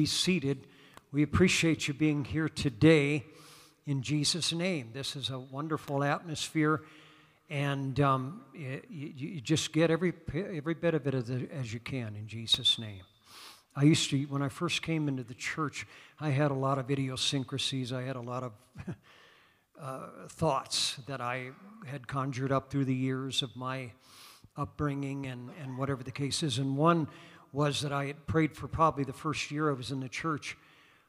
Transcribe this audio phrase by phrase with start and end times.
[0.00, 0.66] be seated.
[1.12, 3.26] We appreciate you being here today
[3.84, 4.92] in Jesus' name.
[4.94, 6.80] This is a wonderful atmosphere,
[7.50, 12.16] and um, you, you, just get every, every bit of it as, as you can
[12.16, 13.02] in Jesus' name.
[13.76, 15.86] I used to, when I first came into the church,
[16.18, 17.92] I had a lot of idiosyncrasies.
[17.92, 18.52] I had a lot of
[19.78, 21.50] uh, thoughts that I
[21.84, 23.92] had conjured up through the years of my
[24.56, 26.56] upbringing and, and whatever the case is.
[26.56, 27.06] And one
[27.52, 30.56] was that I had prayed for probably the first year I was in the church.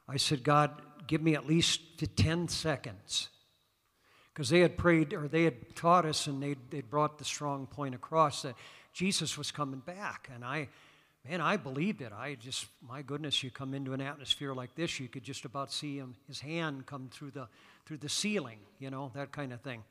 [0.07, 1.81] I said, God, give me at least
[2.15, 3.29] 10 seconds.
[4.33, 7.67] Because they had prayed, or they had taught us, and they'd, they'd brought the strong
[7.67, 8.55] point across that
[8.93, 10.29] Jesus was coming back.
[10.33, 10.69] And I,
[11.29, 12.11] man, I believed it.
[12.13, 15.71] I just, my goodness, you come into an atmosphere like this, you could just about
[15.71, 17.47] see him, his hand come through the,
[17.85, 19.83] through the ceiling, you know, that kind of thing.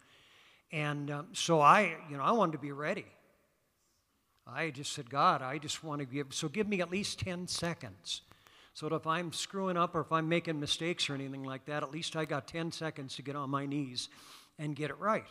[0.72, 3.06] And um, so I, you know, I wanted to be ready.
[4.54, 7.46] I just said, God, I just want to give, so give me at least 10
[7.46, 8.22] seconds.
[8.74, 11.82] So that if I'm screwing up or if I'm making mistakes or anything like that,
[11.82, 14.08] at least I got 10 seconds to get on my knees
[14.58, 15.26] and get it right.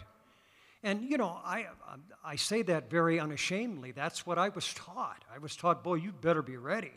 [0.84, 3.92] And, you know, I, um, I say that very unashamedly.
[3.92, 5.26] That's what I was taught.
[5.34, 6.94] I was taught, boy, you better be ready,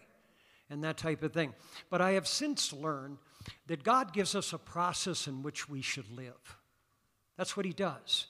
[0.71, 1.53] and that type of thing.
[1.91, 3.19] But I have since learned
[3.67, 6.57] that God gives us a process in which we should live.
[7.37, 8.27] That's what He does.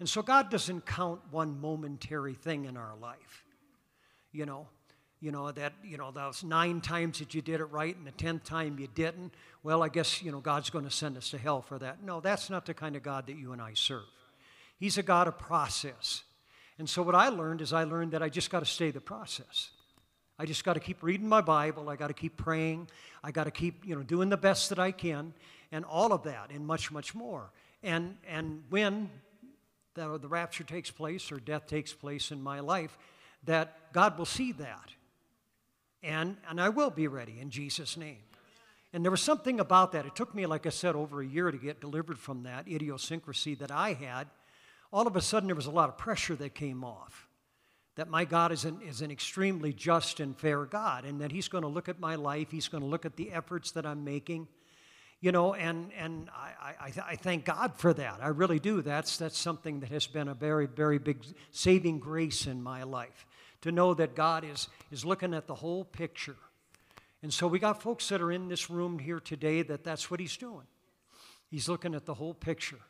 [0.00, 3.44] And so God doesn't count one momentary thing in our life.
[4.32, 4.66] You know,
[5.20, 8.10] you know that you know those nine times that you did it right and the
[8.10, 11.38] tenth time you didn't well i guess you know god's going to send us to
[11.38, 12.02] hell for that.
[12.02, 14.04] No that's not the kind of god that you and i serve.
[14.76, 16.24] He's a god of process.
[16.78, 19.00] And so what i learned is i learned that i just got to stay the
[19.00, 19.70] process.
[20.38, 22.88] I just got to keep reading my bible i got to keep praying
[23.22, 25.32] i got to keep you know doing the best that i can
[25.72, 27.50] and all of that and much much more.
[27.82, 29.10] And and when
[29.94, 32.96] the, the rapture takes place or death takes place in my life,
[33.44, 34.90] that God will see that.
[36.02, 38.18] And, and I will be ready in Jesus' name.
[38.92, 40.06] And there was something about that.
[40.06, 43.56] It took me, like I said, over a year to get delivered from that idiosyncrasy
[43.56, 44.28] that I had.
[44.92, 47.26] All of a sudden, there was a lot of pressure that came off.
[47.96, 51.48] That my God is an, is an extremely just and fair God, and that He's
[51.48, 54.04] going to look at my life, He's going to look at the efforts that I'm
[54.04, 54.46] making,
[55.24, 58.18] you know, and, and I, I, I, thank God for that.
[58.20, 58.82] I really do.
[58.82, 63.24] That's, that's something that has been a very, very big saving grace in my life
[63.62, 66.36] to know that God is, is looking at the whole picture.
[67.22, 70.20] And so we got folks that are in this room here today that that's what
[70.20, 70.66] He's doing.
[71.50, 72.80] He's looking at the whole picture.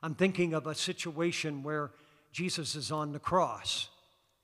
[0.00, 1.90] I'm thinking of a situation where
[2.30, 3.88] Jesus is on the cross,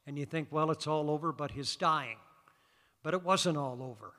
[0.04, 2.18] and you think, well, it's all over, but His dying.
[3.04, 4.14] But it wasn't all over.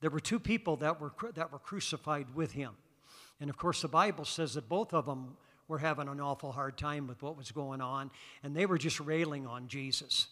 [0.00, 2.72] There were two people that were, that were crucified with him.
[3.40, 5.36] And of course, the Bible says that both of them
[5.66, 8.10] were having an awful hard time with what was going on,
[8.42, 10.28] and they were just railing on Jesus.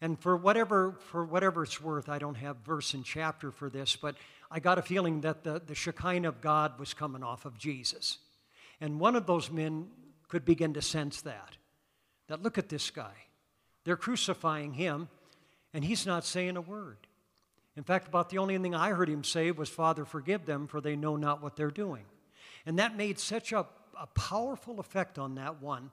[0.00, 3.96] And for whatever, for whatever it's worth, I don't have verse and chapter for this,
[3.96, 4.16] but
[4.50, 8.18] I got a feeling that the, the Shekinah of God was coming off of Jesus.
[8.80, 9.88] And one of those men
[10.28, 11.56] could begin to sense that.
[12.28, 13.12] That look at this guy.
[13.84, 15.08] They're crucifying him,
[15.74, 17.06] and he's not saying a word.
[17.80, 20.82] In fact, about the only thing I heard him say was, Father, forgive them, for
[20.82, 22.04] they know not what they're doing.
[22.66, 23.64] And that made such a,
[23.98, 25.90] a powerful effect on that one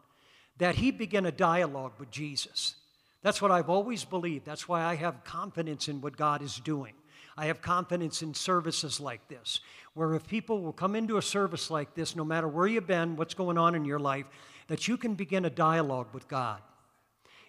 [0.58, 2.76] that he began a dialogue with Jesus.
[3.22, 4.46] That's what I've always believed.
[4.46, 6.92] That's why I have confidence in what God is doing.
[7.38, 9.62] I have confidence in services like this,
[9.94, 13.16] where if people will come into a service like this, no matter where you've been,
[13.16, 14.26] what's going on in your life,
[14.68, 16.60] that you can begin a dialogue with God.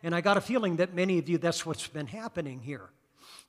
[0.04, 2.90] And I got a feeling that many of you, that's what's been happening here.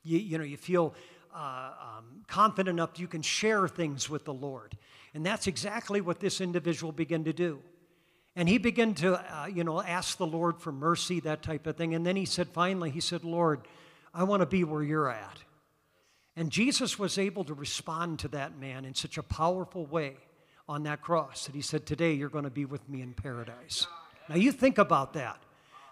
[0.04, 0.94] You, you know, you feel
[1.34, 4.78] uh, um, confident enough you can share things with the Lord.
[5.14, 7.62] And that's exactly what this individual began to do.
[8.36, 11.76] And he began to, uh, you know, ask the Lord for mercy, that type of
[11.76, 11.94] thing.
[11.96, 13.62] And then he said, finally, he said, Lord,
[14.14, 15.40] I want to be where you're at.
[16.36, 20.16] And Jesus was able to respond to that man in such a powerful way
[20.70, 23.88] on that cross that he said, Today you're going to be with me in paradise.
[24.30, 25.42] Now you think about that.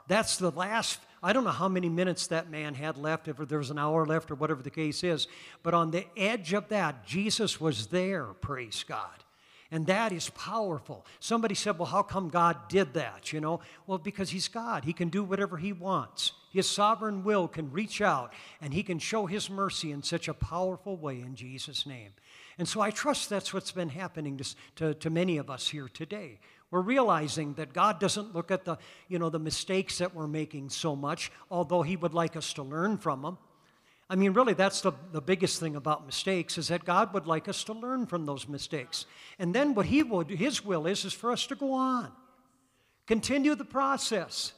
[0.07, 3.57] That's the last I don't know how many minutes that man had left, if there
[3.57, 5.27] was an hour left or whatever the case is,
[5.63, 9.23] but on the edge of that, Jesus was there, praise God.
[9.69, 11.05] And that is powerful.
[11.19, 13.33] Somebody said, Well, how come God did that?
[13.33, 14.85] You know, well, because He's God.
[14.85, 16.31] He can do whatever He wants.
[16.53, 18.31] His sovereign will can reach out
[18.61, 22.13] and He can show His mercy in such a powerful way in Jesus' name.
[22.57, 25.89] And so I trust that's what's been happening to, to, to many of us here
[25.89, 26.39] today.
[26.69, 28.77] We're realizing that God doesn't look at the,
[29.07, 32.63] you know, the mistakes that we're making so much, although He would like us to
[32.63, 33.37] learn from them.
[34.09, 37.47] I mean, really, that's the, the biggest thing about mistakes is that God would like
[37.47, 39.05] us to learn from those mistakes.
[39.37, 42.11] And then what He would, His will is, is for us to go on.
[43.05, 44.53] Continue the process.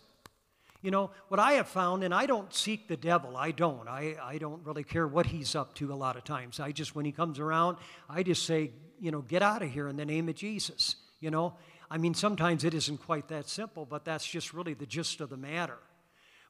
[0.82, 3.88] You know, what I have found, and I don't seek the devil, I don't.
[3.88, 6.60] I, I don't really care what he's up to a lot of times.
[6.60, 7.78] I just, when he comes around,
[8.10, 10.96] I just say, you know, get out of here in the name of Jesus.
[11.20, 11.56] You know,
[11.92, 15.30] I mean, sometimes it isn't quite that simple, but that's just really the gist of
[15.30, 15.78] the matter.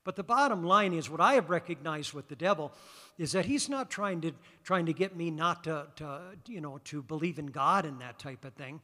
[0.03, 2.73] But the bottom line is what I have recognized with the devil
[3.17, 4.31] is that he's not trying to,
[4.63, 8.17] trying to get me not to, to, you know, to believe in God and that
[8.17, 8.81] type of thing.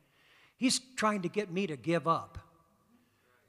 [0.57, 2.38] He's trying to get me to give up.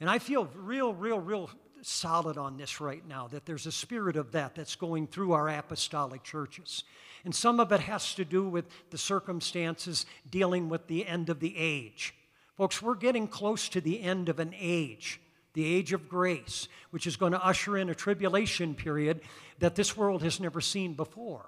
[0.01, 1.51] And I feel real, real, real
[1.83, 5.49] solid on this right now that there's a spirit of that that's going through our
[5.49, 6.85] apostolic churches.
[7.25, 11.41] And some of it has to do with the circumstances dealing with the end of
[11.41, 12.15] the age.
[12.57, 15.21] Folks, we're getting close to the end of an age,
[15.53, 19.21] the age of grace, which is going to usher in a tribulation period
[19.59, 21.47] that this world has never seen before.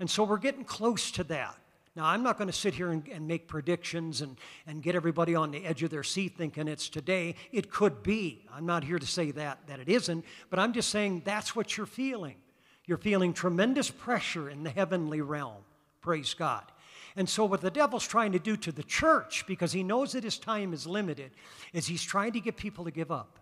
[0.00, 1.56] And so we're getting close to that.
[1.94, 5.34] Now, I'm not going to sit here and, and, make predictions and, and get everybody
[5.34, 7.34] on the edge of their seat thinking it's today.
[7.52, 8.46] It could be.
[8.52, 11.76] I'm not here to say that, that it isn't, but I'm just saying that's what
[11.76, 12.36] you're feeling.
[12.86, 15.62] You're feeling tremendous pressure in the heavenly realm.
[16.00, 16.64] Praise God.
[17.16, 20.24] And so, what the devil's trying to do to the church, because he knows that
[20.24, 21.32] his time is limited,
[21.72, 23.38] is he's trying to get people to give up.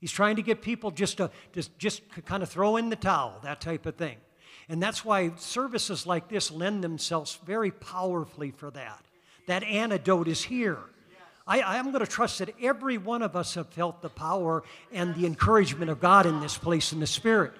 [0.00, 3.38] He's trying to get people just to just, just kind of throw in the towel,
[3.42, 4.16] that type of thing.
[4.68, 9.04] And that's why services like this lend themselves very powerfully for that.
[9.46, 10.78] That antidote is here.
[11.46, 15.14] I, am going to trust that every one of us have felt the power and
[15.14, 17.52] the encouragement of God in this place in the Spirit.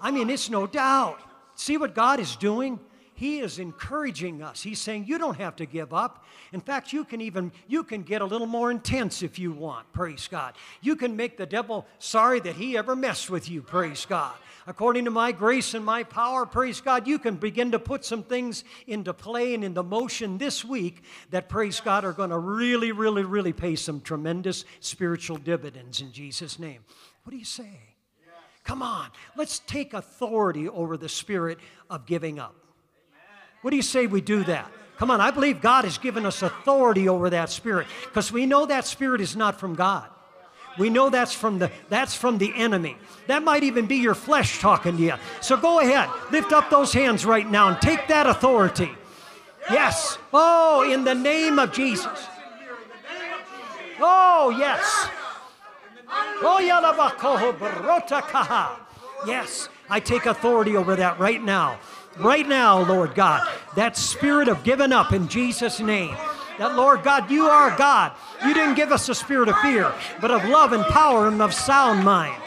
[0.00, 1.18] I mean, it's no doubt.
[1.54, 2.78] See what God is doing?
[3.14, 4.62] He is encouraging us.
[4.62, 6.24] He's saying you don't have to give up.
[6.52, 9.92] In fact, you can even you can get a little more intense if you want.
[9.92, 10.54] Praise God.
[10.80, 13.62] You can make the devil sorry that he ever messed with you.
[13.62, 14.32] Praise God
[14.66, 18.22] according to my grace and my power, praise God, you can begin to put some
[18.22, 22.92] things into play and into motion this week that, praise God, are going to really,
[22.92, 26.80] really, really pay some tremendous spiritual dividends in Jesus' name.
[27.24, 27.80] What do you say?
[28.64, 31.58] Come on, let's take authority over the spirit
[31.90, 32.54] of giving up.
[33.62, 34.70] What do you say we do that?
[34.98, 38.66] Come on, I believe God has given us authority over that spirit because we know
[38.66, 40.08] that spirit is not from God.
[40.78, 42.96] We know that's from the that's from the enemy.
[43.26, 45.14] That might even be your flesh talking to you.
[45.40, 48.90] So go ahead, lift up those hands right now and take that authority.
[49.70, 50.18] Yes.
[50.32, 52.26] Oh, in the name of Jesus.
[54.00, 55.08] Oh, yes.
[56.42, 56.58] Oh,
[59.24, 61.78] Yes, I take authority over that right now.
[62.18, 63.48] Right now, Lord God.
[63.76, 66.14] That spirit of giving up in Jesus' name.
[66.58, 68.12] That, Lord God, you are God.
[68.44, 71.54] You didn't give us a spirit of fear, but of love and power and of
[71.54, 72.40] sound mind.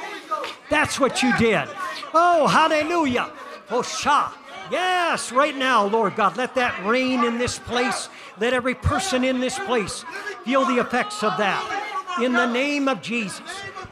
[0.70, 1.68] That's what you did.
[2.14, 3.32] Oh, hallelujah.
[3.72, 4.32] Oh, Shah.
[4.72, 8.10] Yes, right now, Lord God, let that reign in this place.
[8.40, 10.04] Let every person in this place
[10.44, 11.84] feel the effects of that.
[12.22, 13.42] In the name of Jesus,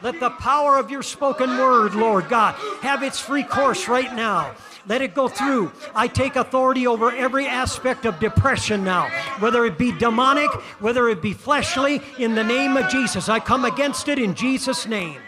[0.02, 4.54] let the power of your spoken word, Lord God, have its free course right now.
[4.86, 5.72] Let it go through.
[5.94, 9.08] I take authority over every aspect of depression now,
[9.38, 10.50] whether it be demonic,
[10.80, 13.28] whether it be fleshly, in the name of Jesus.
[13.28, 15.20] I come against it in Jesus' name.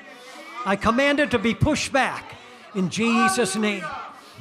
[0.67, 2.35] I command it to be pushed back
[2.75, 3.85] in Jesus' name.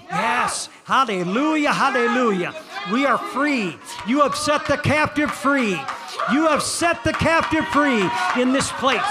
[0.10, 2.54] Yes, hallelujah, hallelujah.
[2.92, 3.78] We are free.
[4.08, 5.80] You have set the captive free.
[6.32, 8.10] You have set the captive free
[8.40, 9.02] in this place.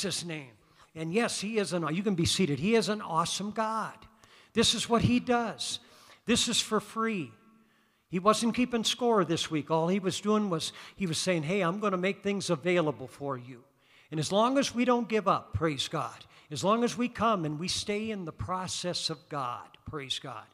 [0.00, 0.52] Jesus' name.
[0.94, 2.58] And yes, He is an, you can be seated.
[2.58, 3.94] He is an awesome God.
[4.54, 5.78] This is what He does.
[6.24, 7.30] This is for free.
[8.08, 9.70] He wasn't keeping score this week.
[9.70, 13.08] All He was doing was He was saying, Hey, I'm going to make things available
[13.08, 13.62] for you.
[14.10, 17.44] And as long as we don't give up, praise God, as long as we come
[17.44, 20.46] and we stay in the process of God, praise God.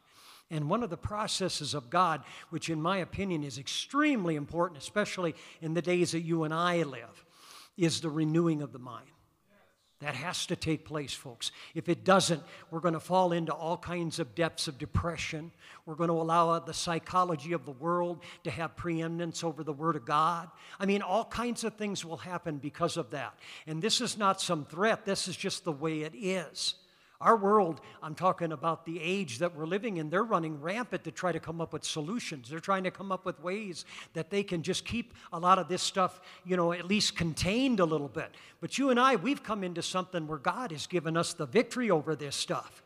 [0.51, 5.35] And one of the processes of God, which in my opinion is extremely important, especially
[5.61, 7.25] in the days that you and I live,
[7.77, 9.07] is the renewing of the mind.
[9.99, 11.51] That has to take place, folks.
[11.73, 15.51] If it doesn't, we're going to fall into all kinds of depths of depression.
[15.87, 19.95] We're going to allow the psychology of the world to have preeminence over the Word
[19.95, 20.51] of God.
[20.79, 23.33] I mean, all kinds of things will happen because of that.
[23.65, 26.75] And this is not some threat, this is just the way it is.
[27.19, 31.11] Our world, I'm talking about the age that we're living in, they're running rampant to
[31.11, 32.47] try to come up with solutions.
[32.47, 35.67] They're trying to come up with ways that they can just keep a lot of
[35.67, 38.35] this stuff, you know, at least contained a little bit.
[38.61, 41.89] But you and I, we've come into something where God has given us the victory
[41.89, 42.83] over this stuff.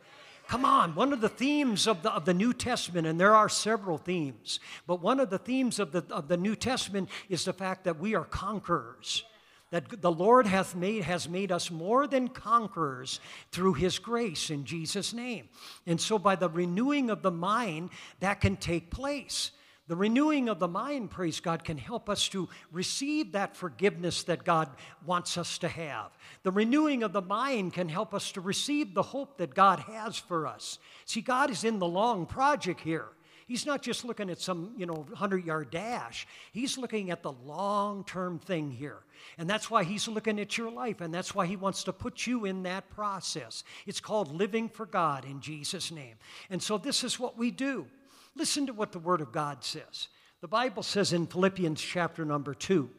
[0.48, 3.50] Come on, one of the themes of the, of the New Testament, and there are
[3.50, 7.54] several themes, but one of the themes of the, of the New Testament is the
[7.54, 9.24] fact that we are conquerors
[9.72, 13.20] that the Lord hath made, has made us more than conquerors
[13.51, 15.50] through his grace in Jesus' name.
[15.88, 19.51] And so, by the renewing of the mind, that can take place.
[19.88, 24.46] The renewing of the mind, praise God, can help us to receive that forgiveness that
[24.46, 24.70] God
[25.06, 26.12] wants us to have.
[26.44, 30.18] The renewing of the mind can help us to receive the hope that God has
[30.18, 30.80] for us.
[31.06, 33.08] See, God is in the long project here.
[33.51, 36.25] He's not just looking at some, you know, 100 yard dash.
[36.53, 39.00] He's looking at the long term thing here.
[39.38, 42.25] And that's why he's looking at your life, and that's why he wants to put
[42.25, 43.65] you in that process.
[43.86, 46.15] It's called living for God in Jesus' name.
[46.50, 47.88] And so this is what we do.
[48.36, 50.08] Listen to what the Word of God says.
[50.39, 52.89] The Bible says in Philippians chapter number 2,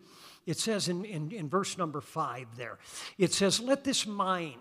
[0.44, 2.78] it says in, in, in verse number 5 there,
[3.16, 4.60] it says, Let this mind,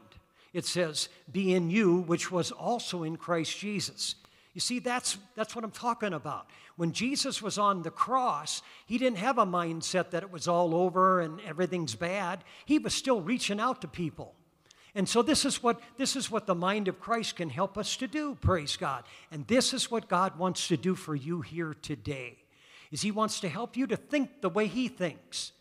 [0.53, 4.15] it says, be in you, which was also in Christ Jesus.
[4.53, 6.47] You see, that's, that's what I'm talking about.
[6.75, 10.75] When Jesus was on the cross, he didn't have a mindset that it was all
[10.75, 12.43] over and everything's bad.
[12.65, 14.35] He was still reaching out to people.
[14.93, 17.95] And so this is what this is what the mind of Christ can help us
[17.97, 19.05] to do, praise God.
[19.31, 22.37] And this is what God wants to do for you here today.
[22.91, 25.53] Is he wants to help you to think the way he thinks.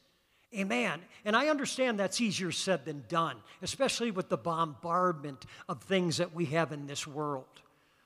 [0.52, 1.00] Amen.
[1.24, 6.34] And I understand that's easier said than done, especially with the bombardment of things that
[6.34, 7.46] we have in this world.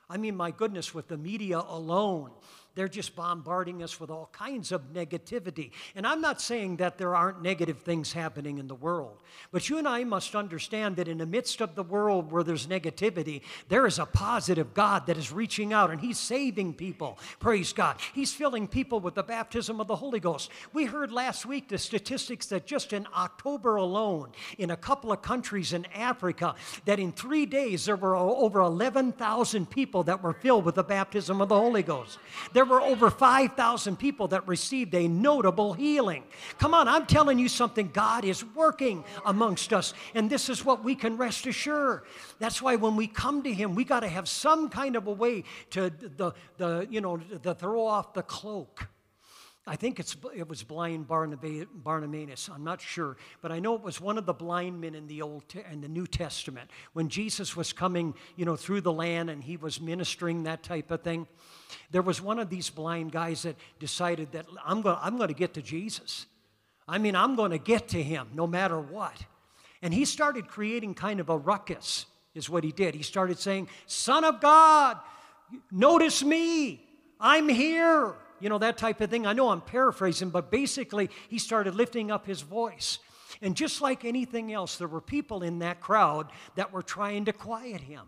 [0.09, 2.31] I mean, my goodness, with the media alone,
[2.75, 5.71] they're just bombarding us with all kinds of negativity.
[5.95, 9.77] And I'm not saying that there aren't negative things happening in the world, but you
[9.77, 13.87] and I must understand that in the midst of the world where there's negativity, there
[13.87, 17.17] is a positive God that is reaching out and He's saving people.
[17.39, 17.97] Praise God.
[18.13, 20.51] He's filling people with the baptism of the Holy Ghost.
[20.73, 25.21] We heard last week the statistics that just in October alone, in a couple of
[25.21, 30.65] countries in Africa, that in three days there were over 11,000 people that were filled
[30.65, 32.19] with the baptism of the Holy Ghost.
[32.53, 36.23] There there were over 5,000 people that received a notable healing.
[36.57, 37.89] Come on, I'm telling you something.
[37.93, 42.03] God is working amongst us, and this is what we can rest assured.
[42.39, 45.11] That's why when we come to Him, we got to have some kind of a
[45.11, 48.87] way to the, the you know, to throw off the cloak
[49.67, 52.49] I think it's, it was blind Barnabas.
[52.53, 55.23] I'm not sure, but I know it was one of the blind men in the
[55.23, 59.43] Old and the New Testament when Jesus was coming, you know, through the land and
[59.43, 61.27] he was ministering that type of thing.
[61.91, 65.53] There was one of these blind guys that decided that I'm going, I'm to get
[65.55, 66.25] to Jesus.
[66.87, 69.25] I mean, I'm going to get to him no matter what.
[69.81, 72.95] And he started creating kind of a ruckus, is what he did.
[72.95, 74.97] He started saying, "Son of God,
[75.71, 76.81] notice me.
[77.19, 79.25] I'm here." you know, that type of thing.
[79.25, 82.99] I know I'm paraphrasing, but basically, he started lifting up his voice.
[83.41, 87.33] And just like anything else, there were people in that crowd that were trying to
[87.33, 88.07] quiet him.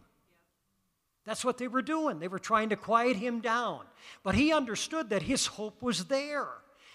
[1.27, 2.19] That's what they were doing.
[2.19, 3.81] They were trying to quiet him down.
[4.23, 6.47] But he understood that his hope was there.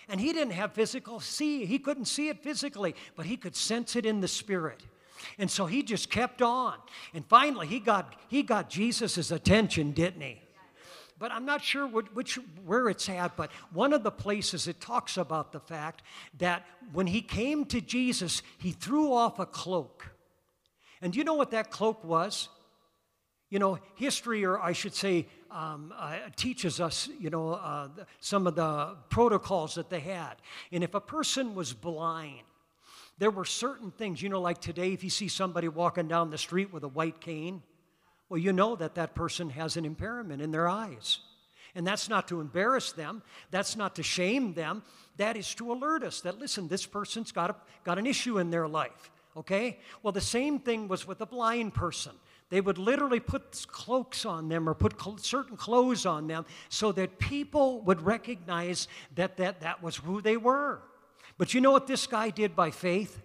[0.09, 3.95] And he didn't have physical see, he couldn't see it physically, but he could sense
[3.95, 4.83] it in the spirit.
[5.39, 6.79] And so he just kept on.
[7.13, 10.41] And finally he got he got Jesus' attention, didn't he?
[11.19, 12.37] but I'm not sure which,
[12.67, 13.37] where it's at.
[13.37, 16.03] But one of the places it talks about the fact
[16.39, 20.11] that when he came to Jesus, he threw off a cloak.
[21.01, 22.49] And do you know what that cloak was?
[23.53, 28.47] You know, history, or I should say, um, uh, teaches us, you know, uh, some
[28.47, 30.37] of the protocols that they had.
[30.73, 32.45] And if a person was blind,
[33.19, 36.39] there were certain things, you know, like today, if you see somebody walking down the
[36.39, 37.63] street with a white cane,
[38.31, 41.19] well, you know that that person has an impairment in their eyes.
[41.75, 44.83] And that's not to embarrass them, that's not to shame them,
[45.19, 48.49] that is to alert us that, listen, this person's got, a, got an issue in
[48.49, 49.79] their life, okay?
[50.03, 52.13] Well, the same thing was with a blind person.
[52.53, 56.93] They would literally put cloaks on them or put cl- certain clothes on them so
[56.93, 60.83] that people would recognize that, that that was who they were.
[61.39, 63.23] But you know what this guy did by faith?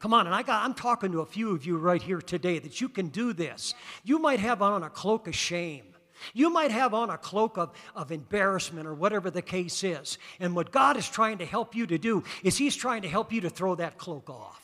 [0.00, 2.58] Come on, and I got, I'm talking to a few of you right here today
[2.58, 3.74] that you can do this.
[4.02, 5.84] You might have on a cloak of shame.
[6.32, 10.18] You might have on a cloak of, of embarrassment or whatever the case is.
[10.40, 13.32] And what God is trying to help you to do is He's trying to help
[13.32, 14.63] you to throw that cloak off.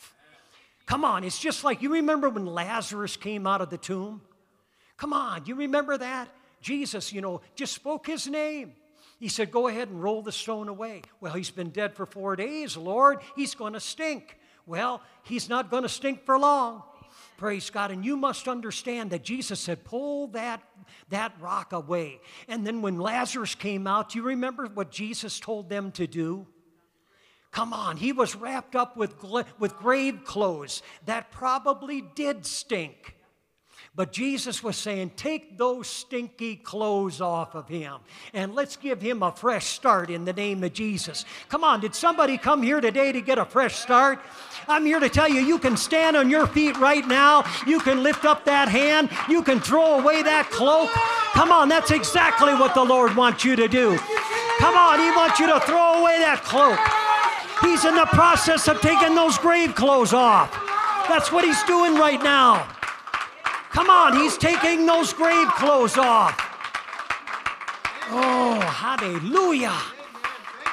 [0.91, 4.19] Come on, it's just like you remember when Lazarus came out of the tomb?
[4.97, 6.27] Come on, you remember that?
[6.59, 8.73] Jesus, you know, just spoke his name.
[9.17, 11.03] He said, Go ahead and roll the stone away.
[11.21, 13.19] Well, he's been dead for four days, Lord.
[13.37, 14.37] He's going to stink.
[14.65, 16.83] Well, he's not going to stink for long.
[17.37, 17.91] Praise God.
[17.91, 20.61] And you must understand that Jesus said, pull that,
[21.07, 22.19] that rock away.
[22.49, 26.47] And then when Lazarus came out, do you remember what Jesus told them to do?
[27.51, 29.13] Come on, he was wrapped up with,
[29.59, 33.15] with grave clothes that probably did stink.
[33.93, 37.95] But Jesus was saying, take those stinky clothes off of him
[38.33, 41.25] and let's give him a fresh start in the name of Jesus.
[41.49, 44.19] Come on, did somebody come here today to get a fresh start?
[44.69, 47.43] I'm here to tell you, you can stand on your feet right now.
[47.67, 49.09] You can lift up that hand.
[49.27, 50.89] You can throw away that cloak.
[51.33, 53.97] Come on, that's exactly what the Lord wants you to do.
[54.59, 56.79] Come on, He wants you to throw away that cloak.
[57.61, 60.51] He's in the process of taking those grave clothes off.
[61.07, 62.67] That's what He's doing right now.
[63.71, 66.35] Come on, he's taking those grave clothes off.
[68.09, 69.77] Oh, hallelujah.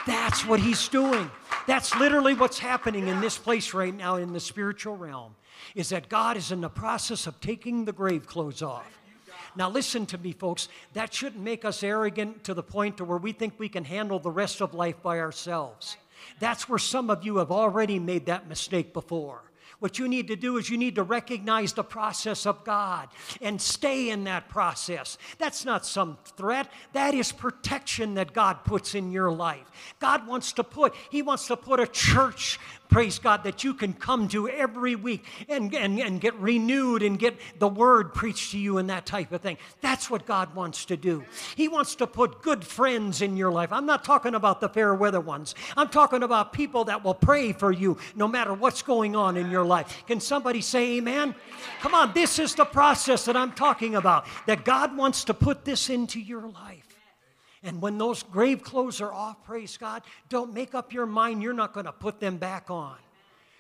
[0.05, 1.31] That's what he's doing.
[1.69, 5.37] That's literally what's happening in this place right now in the spiritual realm.
[5.77, 8.99] Is that God is in the process of taking the grave clothes off.
[9.55, 13.19] Now listen to me folks, that shouldn't make us arrogant to the point to where
[13.19, 15.97] we think we can handle the rest of life by ourselves.
[16.41, 19.43] That's where some of you have already made that mistake before.
[19.81, 23.09] What you need to do is you need to recognize the process of God
[23.41, 25.19] and stay in that process.
[25.39, 29.71] That's not some threat, that is protection that God puts in your life.
[30.01, 32.59] God wants to put, He wants to put a church
[32.89, 37.19] praise God, that you can come to every week and, and, and get renewed and
[37.19, 39.59] get the word preached to you and that type of thing.
[39.81, 41.25] That's what God wants to do.
[41.55, 43.73] He wants to put good friends in your life.
[43.73, 47.53] I'm not talking about the fair weather ones, I'm talking about people that will pray
[47.53, 50.05] for you no matter what's going on in your life.
[50.07, 51.35] Can somebody say amen?
[51.81, 55.65] Come on, this is the process that I'm talking about, that God wants to put
[55.65, 56.88] this into your life.
[57.63, 61.53] And when those grave clothes are off, praise God, don't make up your mind you're
[61.53, 62.97] not going to put them back on.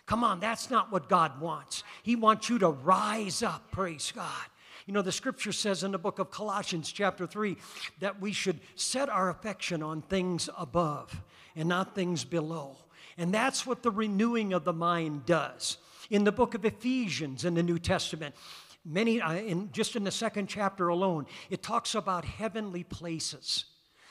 [0.06, 1.84] Come on, that's not what God wants.
[2.02, 4.46] He wants you to rise up, praise God.
[4.86, 7.58] You know, the scripture says in the book of Colossians, chapter 3,
[8.00, 11.20] that we should set our affection on things above
[11.54, 12.76] and not things below.
[13.18, 15.76] And that's what the renewing of the mind does.
[16.08, 18.34] In the book of Ephesians in the New Testament,
[18.82, 23.66] many, uh, in, just in the second chapter alone, it talks about heavenly places.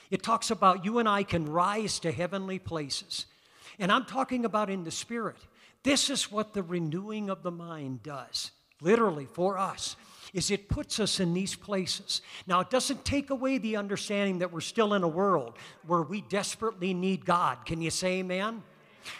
[0.10, 3.26] It talks about you and I can rise to heavenly places.
[3.80, 5.38] And I'm talking about in the spirit.
[5.84, 9.96] This is what the renewing of the mind does, literally for us,
[10.34, 12.22] is it puts us in these places.
[12.46, 16.22] Now, it doesn't take away the understanding that we're still in a world where we
[16.22, 17.65] desperately need God.
[17.65, 18.63] Can you say amen?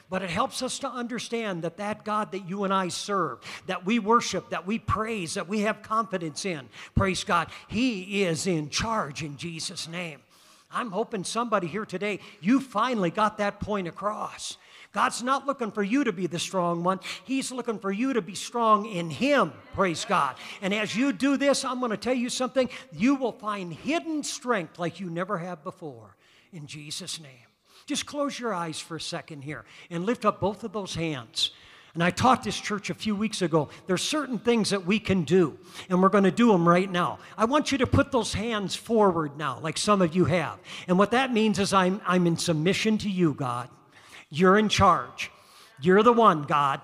[0.10, 3.86] But it helps us to understand that that God that you and I serve, that
[3.86, 8.70] we worship, that we praise, that we have confidence in, praise God, He is in
[8.70, 10.20] charge in Jesus' name.
[10.72, 14.58] I'm hoping somebody here today, you finally got that point across.
[14.94, 17.00] God's not looking for you to be the strong one.
[17.24, 19.54] He's looking for you to be strong in Him.
[19.74, 20.36] Praise God.
[20.62, 22.70] And as you do this, I'm going to tell you something.
[22.92, 26.16] You will find hidden strength like you never have before.
[26.52, 27.32] In Jesus' name.
[27.86, 31.52] Just close your eyes for a second here and lift up both of those hands.
[31.98, 33.70] And I taught this church a few weeks ago.
[33.88, 35.58] There's certain things that we can do,
[35.90, 37.18] and we're going to do them right now.
[37.36, 40.60] I want you to put those hands forward now, like some of you have.
[40.88, 43.68] And what that means is I'm, I'm in submission to you, God.
[44.30, 45.32] You're in charge.
[45.82, 46.82] You're the one, God.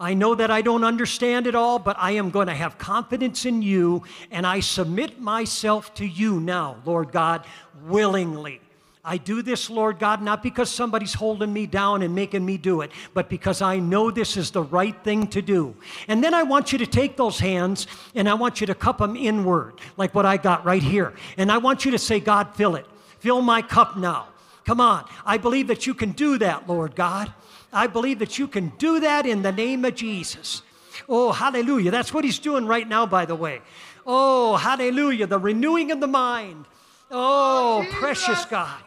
[0.00, 3.44] I know that I don't understand it all, but I am going to have confidence
[3.44, 7.44] in you, and I submit myself to you now, Lord God,
[7.84, 8.62] willingly.
[9.08, 12.82] I do this, Lord God, not because somebody's holding me down and making me do
[12.82, 15.74] it, but because I know this is the right thing to do.
[16.08, 18.98] And then I want you to take those hands and I want you to cup
[18.98, 21.14] them inward, like what I got right here.
[21.38, 22.84] And I want you to say, God, fill it.
[23.20, 24.28] Fill my cup now.
[24.66, 25.08] Come on.
[25.24, 27.32] I believe that you can do that, Lord God.
[27.72, 30.60] I believe that you can do that in the name of Jesus.
[31.08, 31.90] Oh, hallelujah.
[31.90, 33.62] That's what he's doing right now, by the way.
[34.06, 35.26] Oh, hallelujah.
[35.26, 36.66] The renewing of the mind.
[37.10, 38.82] Oh, oh precious God.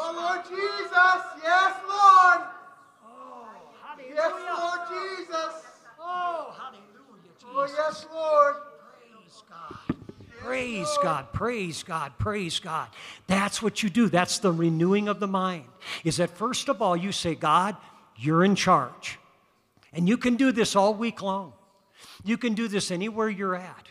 [0.00, 1.22] Oh, Lord Jesus.
[1.42, 2.48] Yes, Lord.
[3.04, 3.48] Oh,
[3.82, 4.14] hallelujah.
[4.14, 5.54] Yes, Lord Jesus.
[6.00, 7.52] Oh, hallelujah, Jesus.
[7.52, 8.54] Oh, yes, Lord.
[9.08, 9.98] Praise God.
[10.40, 12.88] Praise God, praise God, praise God.
[13.26, 14.08] That's what you do.
[14.08, 15.64] That's the renewing of the mind.
[16.04, 17.76] Is that first of all, you say, God,
[18.16, 19.18] you're in charge.
[19.92, 21.54] And you can do this all week long.
[22.24, 23.88] You can do this anywhere you're at.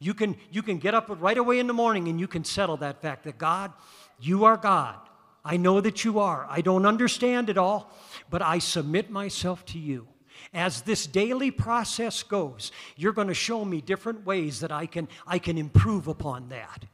[0.00, 2.78] You can, you can get up right away in the morning and you can settle
[2.78, 3.72] that fact that God,
[4.18, 4.98] you are God.
[5.44, 6.46] I know that you are.
[6.48, 7.90] I don't understand it all,
[8.28, 10.08] but I submit myself to you.
[10.52, 15.08] As this daily process goes, you're going to show me different ways that I can,
[15.26, 16.84] I can improve upon that.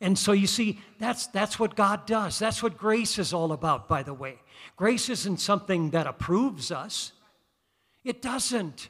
[0.00, 2.38] And so you see, that's, that's what God does.
[2.38, 4.38] That's what grace is all about, by the way.
[4.76, 7.12] Grace isn't something that approves us,
[8.04, 8.88] it doesn't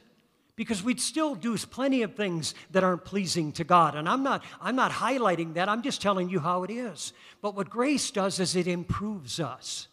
[0.55, 3.95] because we'd still do plenty of things that aren't pleasing to God.
[3.95, 7.13] And I'm not, I'm not highlighting that, I'm just telling you how it is.
[7.41, 9.87] But what grace does is it improves us.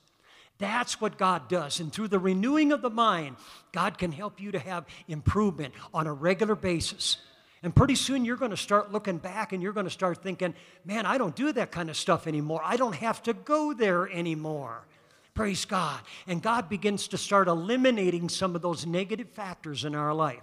[0.58, 1.80] That's what God does.
[1.80, 3.36] And through the renewing of the mind,
[3.72, 7.16] God can help you to have improvement on a regular basis.
[7.64, 10.54] And pretty soon you're going to start looking back and you're going to start thinking,
[10.84, 12.60] man, I don't do that kind of stuff anymore.
[12.64, 14.86] I don't have to go there anymore.
[15.34, 16.00] Praise God.
[16.26, 20.42] And God begins to start eliminating some of those negative factors in our life.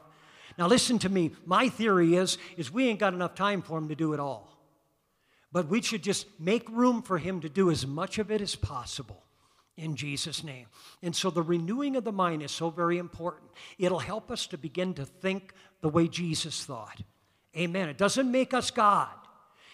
[0.59, 1.31] Now listen to me.
[1.45, 4.59] My theory is is we ain't got enough time for him to do it all.
[5.53, 8.55] But we should just make room for him to do as much of it as
[8.55, 9.23] possible
[9.77, 10.67] in Jesus' name.
[11.01, 13.49] And so the renewing of the mind is so very important.
[13.77, 17.01] It'll help us to begin to think the way Jesus thought.
[17.57, 17.87] Amen.
[17.87, 19.07] It doesn't make us God,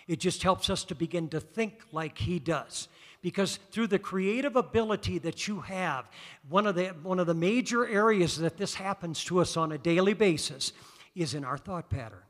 [0.07, 2.87] it just helps us to begin to think like He does.
[3.25, 6.07] Because through the creative ability that you have,
[6.47, 9.79] one of, the, one of the major areas that this happens to us on a
[9.79, 10.73] daily basis
[11.15, 12.21] is in our thought pattern.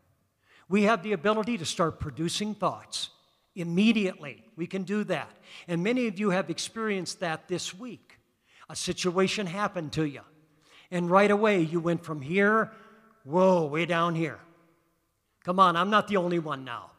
[0.69, 3.09] We have the ability to start producing thoughts
[3.55, 4.45] immediately.
[4.55, 5.29] We can do that.
[5.67, 8.17] And many of you have experienced that this week.
[8.69, 10.21] A situation happened to you,
[10.91, 12.71] and right away you went from here,
[13.25, 14.39] whoa, way down here.
[15.43, 16.91] Come on, I'm not the only one now.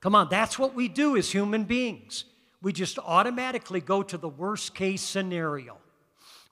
[0.00, 2.24] Come on, that's what we do as human beings.
[2.62, 5.78] We just automatically go to the worst case scenario.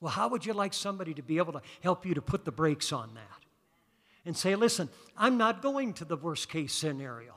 [0.01, 2.53] Well, how would you like somebody to be able to help you to put the
[2.53, 3.45] brakes on that?
[4.27, 7.35] And say, listen, I'm not going to the worst case scenario.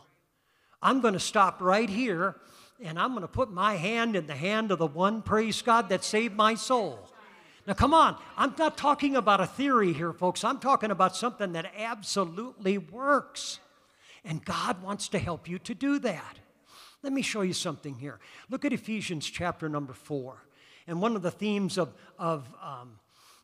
[0.82, 2.36] I'm going to stop right here
[2.84, 5.90] and I'm going to put my hand in the hand of the one, praise God,
[5.90, 7.10] that saved my soul.
[7.66, 10.44] Now, come on, I'm not talking about a theory here, folks.
[10.44, 13.60] I'm talking about something that absolutely works.
[14.24, 16.40] And God wants to help you to do that.
[17.04, 18.20] Let me show you something here.
[18.50, 20.44] Look at Ephesians chapter number four.
[20.88, 23.00] And one of the themes of, of, um,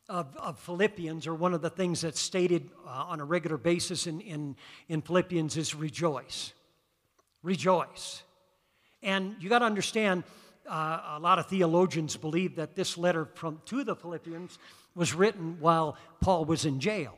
[0.08, 4.06] of, of Philippians, or one of the things that's stated uh, on a regular basis
[4.06, 4.56] in, in,
[4.88, 6.52] in Philippians, is rejoice
[7.44, 8.24] rejoice.
[9.02, 10.24] And you got to understand,
[10.68, 14.58] uh, a lot of theologians believe that this letter from, to the Philippians
[14.96, 17.14] was written while Paul was in jail.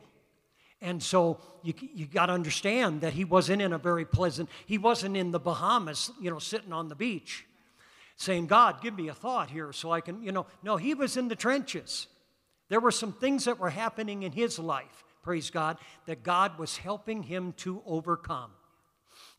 [0.86, 4.78] And so you, you got to understand that he wasn't in a very pleasant, he
[4.78, 7.44] wasn't in the Bahamas, you know, sitting on the beach
[8.16, 10.46] saying, God, give me a thought here so I can, you know.
[10.62, 12.06] No, he was in the trenches.
[12.68, 16.76] There were some things that were happening in his life, praise God, that God was
[16.76, 18.52] helping him to overcome.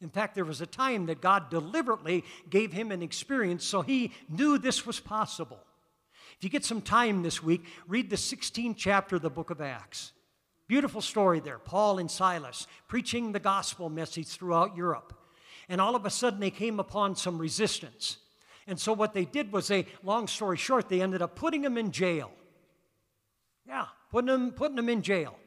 [0.01, 4.12] In fact, there was a time that God deliberately gave him an experience so he
[4.27, 5.60] knew this was possible.
[6.38, 9.62] If you get some time this week, read the 16th chapter of the book of
[9.62, 10.12] Acts.
[10.67, 11.60] Beautiful story there.
[11.60, 15.13] Paul and Silas preaching the gospel message throughout Europe.
[15.69, 18.17] And all of a sudden, they came upon some resistance.
[18.67, 21.77] And so, what they did was they, long story short, they ended up putting them
[21.77, 22.32] in jail.
[23.65, 25.38] Yeah, putting them, putting them in jail.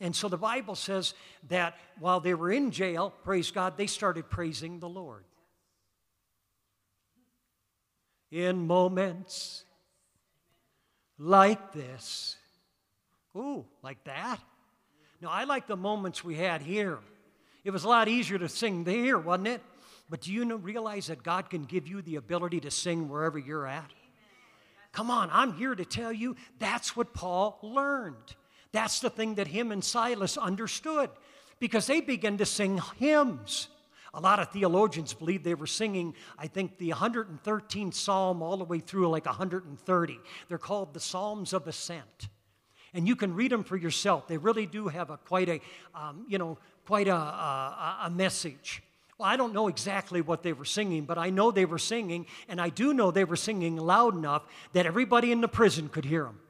[0.00, 1.14] And so the Bible says
[1.48, 5.24] that while they were in jail, praise God, they started praising the Lord.
[8.30, 9.64] In moments
[11.16, 12.36] like this,
[13.36, 14.40] ooh, like that.
[15.24, 16.98] No, I like the moments we had here.
[17.64, 19.62] It was a lot easier to sing here, wasn't it?
[20.10, 23.66] But do you realize that God can give you the ability to sing wherever you're
[23.66, 23.90] at?
[24.92, 28.36] Come on, I'm here to tell you that's what Paul learned.
[28.72, 31.08] That's the thing that him and Silas understood
[31.58, 33.68] because they began to sing hymns.
[34.12, 38.64] A lot of theologians believe they were singing, I think, the 113th Psalm all the
[38.64, 40.20] way through like 130.
[40.50, 42.28] They're called the Psalms of Ascent.
[42.94, 44.28] And you can read them for yourself.
[44.28, 45.60] They really do have a quite a,
[45.94, 48.82] um, you know, quite a, a, a message.
[49.18, 52.26] Well, I don't know exactly what they were singing, but I know they were singing,
[52.48, 56.04] and I do know they were singing loud enough that everybody in the prison could
[56.04, 56.40] hear them.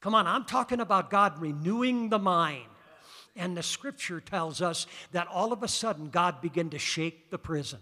[0.00, 2.66] Come on, I'm talking about God renewing the mind.
[3.34, 7.38] And the scripture tells us that all of a sudden God began to shake the
[7.38, 7.78] prison.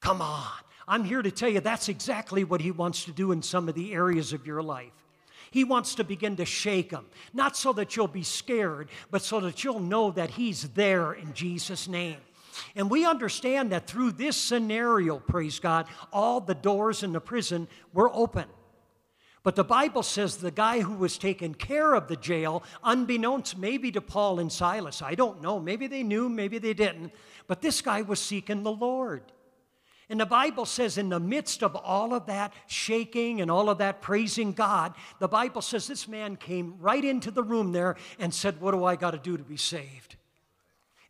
[0.00, 0.46] Come on.
[0.86, 3.74] I'm here to tell you that's exactly what He wants to do in some of
[3.74, 4.92] the areas of your life.
[5.54, 9.38] He wants to begin to shake them, not so that you'll be scared, but so
[9.38, 12.16] that you'll know that He's there in Jesus' name.
[12.74, 17.68] And we understand that through this scenario, praise God, all the doors in the prison
[17.92, 18.46] were open.
[19.44, 23.92] But the Bible says the guy who was taking care of the jail, unbeknownst maybe
[23.92, 27.12] to Paul and Silas, I don't know, maybe they knew, maybe they didn't,
[27.46, 29.22] but this guy was seeking the Lord.
[30.10, 33.78] And the Bible says, in the midst of all of that shaking and all of
[33.78, 38.32] that praising God, the Bible says this man came right into the room there and
[38.32, 40.16] said, What do I got to do to be saved?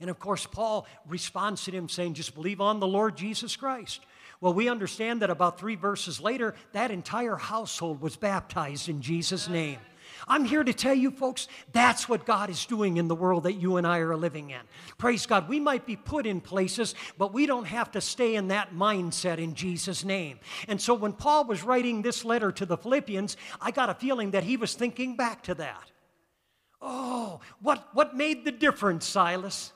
[0.00, 4.00] And of course, Paul responds to him saying, Just believe on the Lord Jesus Christ.
[4.40, 9.48] Well, we understand that about three verses later, that entire household was baptized in Jesus'
[9.48, 9.78] name.
[10.26, 13.54] I'm here to tell you, folks, that's what God is doing in the world that
[13.54, 14.60] you and I are living in.
[14.96, 15.48] Praise God.
[15.48, 19.38] We might be put in places, but we don't have to stay in that mindset
[19.38, 20.38] in Jesus' name.
[20.68, 24.30] And so when Paul was writing this letter to the Philippians, I got a feeling
[24.32, 25.90] that he was thinking back to that.
[26.80, 29.72] Oh, what, what made the difference, Silas?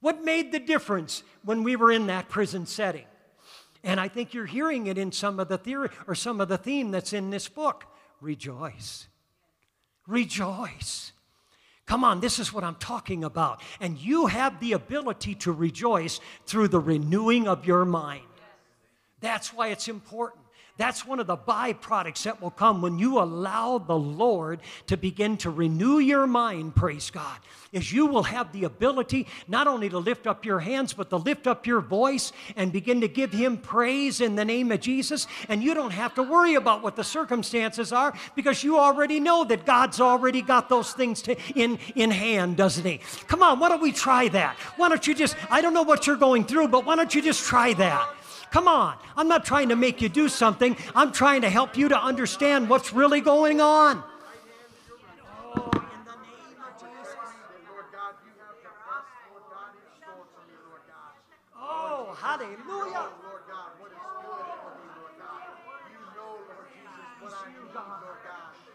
[0.00, 3.06] What made the difference when we were in that prison setting?
[3.82, 6.58] And I think you're hearing it in some of the theory or some of the
[6.58, 7.84] theme that's in this book.
[8.20, 9.08] Rejoice.
[10.08, 11.12] Rejoice.
[11.86, 13.62] Come on, this is what I'm talking about.
[13.80, 18.24] And you have the ability to rejoice through the renewing of your mind.
[19.20, 20.42] That's why it's important.
[20.78, 25.36] That's one of the byproducts that will come when you allow the Lord to begin
[25.38, 27.36] to renew your mind, praise God.
[27.72, 31.16] Is you will have the ability not only to lift up your hands, but to
[31.16, 35.26] lift up your voice and begin to give Him praise in the name of Jesus.
[35.48, 39.44] And you don't have to worry about what the circumstances are because you already know
[39.44, 43.00] that God's already got those things to, in, in hand, doesn't He?
[43.26, 44.56] Come on, why don't we try that?
[44.76, 47.20] Why don't you just, I don't know what you're going through, but why don't you
[47.20, 48.14] just try that?
[48.50, 48.96] Come on.
[49.16, 50.76] I'm not trying to make you do something.
[50.94, 54.02] I'm trying to help you to understand what's really going on.
[61.60, 63.08] Oh, hallelujah.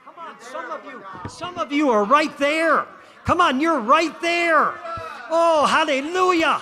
[0.04, 2.86] Come on, some of you, some of you are right there.
[3.26, 4.74] Come on, you're right there.
[5.30, 6.62] Oh, hallelujah.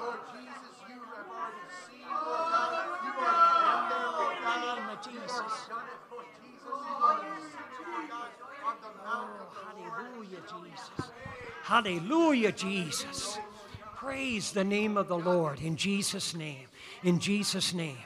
[0.00, 2.74] Lord Jesus, you have already seen, Lord God.
[3.04, 4.78] You are there, Lord God.
[4.78, 5.54] name of Jesus.
[5.70, 6.66] Done it, Lord Jesus.
[6.66, 8.28] You already seen it, Lord God,
[8.66, 9.94] on the mountain of the Lord.
[9.94, 11.06] Hallelujah, Jesus.
[11.64, 13.38] Hallelujah, Jesus.
[13.96, 16.66] Praise the name of the Lord in Jesus' name.
[17.02, 17.96] In Jesus' name.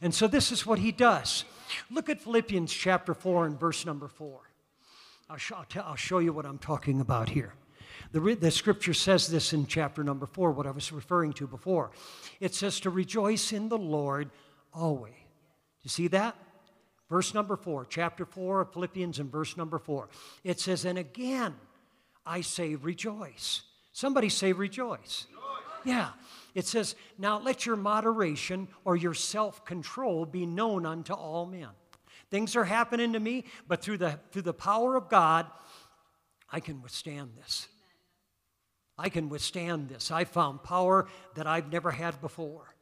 [0.00, 1.44] And so this is what he does.
[1.90, 4.38] Look at Philippians chapter 4 and verse number 4.
[5.28, 7.52] I'll, show, I'll, tell, I'll show you what I'm talking about here.
[8.12, 11.90] The, the scripture says this in chapter number 4, what I was referring to before.
[12.38, 14.30] It says to rejoice in the Lord
[14.72, 15.14] always.
[15.14, 16.36] Do you see that?
[17.08, 20.08] Verse number 4, chapter 4 of Philippians, and verse number 4.
[20.44, 21.56] It says, And again,
[22.30, 23.62] I say rejoice.
[23.92, 25.26] Somebody say rejoice.
[25.84, 26.10] Yeah.
[26.54, 31.70] It says, Now let your moderation or your self control be known unto all men.
[32.30, 35.46] Things are happening to me, but through the, through the power of God,
[36.52, 37.66] I can withstand this.
[38.96, 40.12] I can withstand this.
[40.12, 42.76] I found power that I've never had before.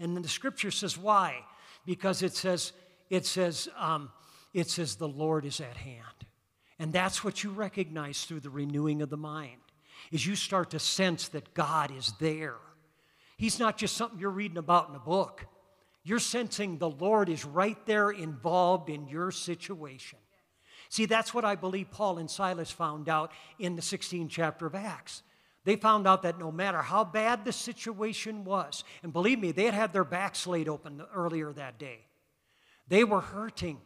[0.00, 1.44] And then the scripture says, why?
[1.84, 2.72] Because it says,
[3.10, 4.10] it says, um,
[4.54, 6.23] it says the Lord is at hand.
[6.78, 9.60] And that's what you recognize through the renewing of the mind,
[10.10, 12.56] is you start to sense that God is there.
[13.36, 15.46] He's not just something you're reading about in a book.
[16.02, 20.18] You're sensing the Lord is right there involved in your situation.
[20.90, 24.74] See, that's what I believe Paul and Silas found out in the 16th chapter of
[24.74, 25.22] Acts.
[25.64, 29.64] They found out that no matter how bad the situation was, and believe me, they
[29.64, 32.00] had had their backs laid open earlier that day,
[32.86, 33.80] they were hurting.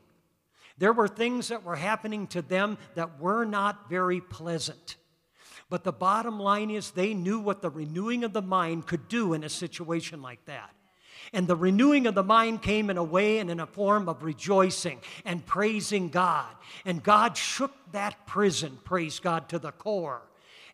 [0.78, 4.96] There were things that were happening to them that were not very pleasant.
[5.70, 9.34] But the bottom line is they knew what the renewing of the mind could do
[9.34, 10.70] in a situation like that.
[11.32, 14.22] And the renewing of the mind came in a way and in a form of
[14.22, 16.46] rejoicing and praising God.
[16.86, 20.22] And God shook that prison, praise God, to the core.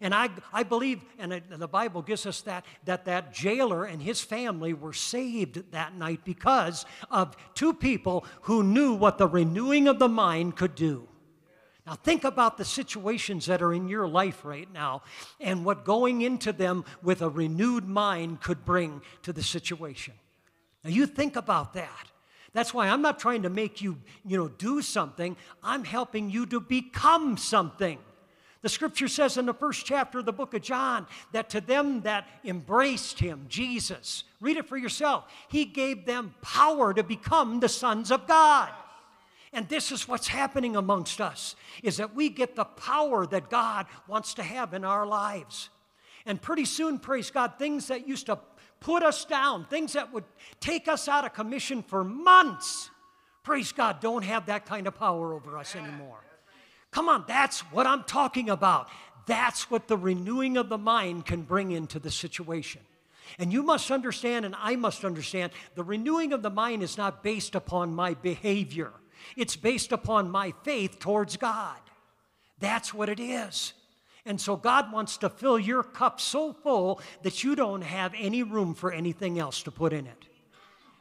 [0.01, 4.21] And I, I believe, and the Bible gives us that, that that jailer and his
[4.21, 9.99] family were saved that night because of two people who knew what the renewing of
[9.99, 11.09] the mind could do.
[11.87, 15.03] Now, think about the situations that are in your life right now
[15.39, 20.15] and what going into them with a renewed mind could bring to the situation.
[20.83, 22.11] Now, you think about that.
[22.55, 25.37] That's why I'm not trying to make you, you know, do something.
[25.63, 27.99] I'm helping you to become something.
[28.65, 32.01] The scripture says in the first chapter of the book of John that to them
[32.01, 37.69] that embraced him, Jesus, read it for yourself, he gave them power to become the
[37.69, 38.71] sons of God.
[39.53, 43.85] And this is what's happening amongst us is that we get the power that God
[44.09, 45.69] wants to have in our lives.
[46.25, 48.39] And pretty soon, praise God, things that used to
[48.81, 50.25] put us down, things that would
[50.61, 52.89] take us out of commission for months,
[53.43, 56.25] praise God, don't have that kind of power over us anymore.
[56.95, 58.89] Come on, that's what I'm talking about.
[59.27, 62.83] That's what the renewing of the mind can bring into the situation.
[63.37, 67.25] And you must understand, and I must understand, the renewing of the mind is not
[67.25, 68.93] based upon my behavior,
[69.37, 71.81] it's based upon my faith towards God.
[72.61, 73.73] That's what it is.
[74.25, 78.45] And so God wants to fill your cup so full that you don't have any
[78.45, 80.27] room for anything else to put in it.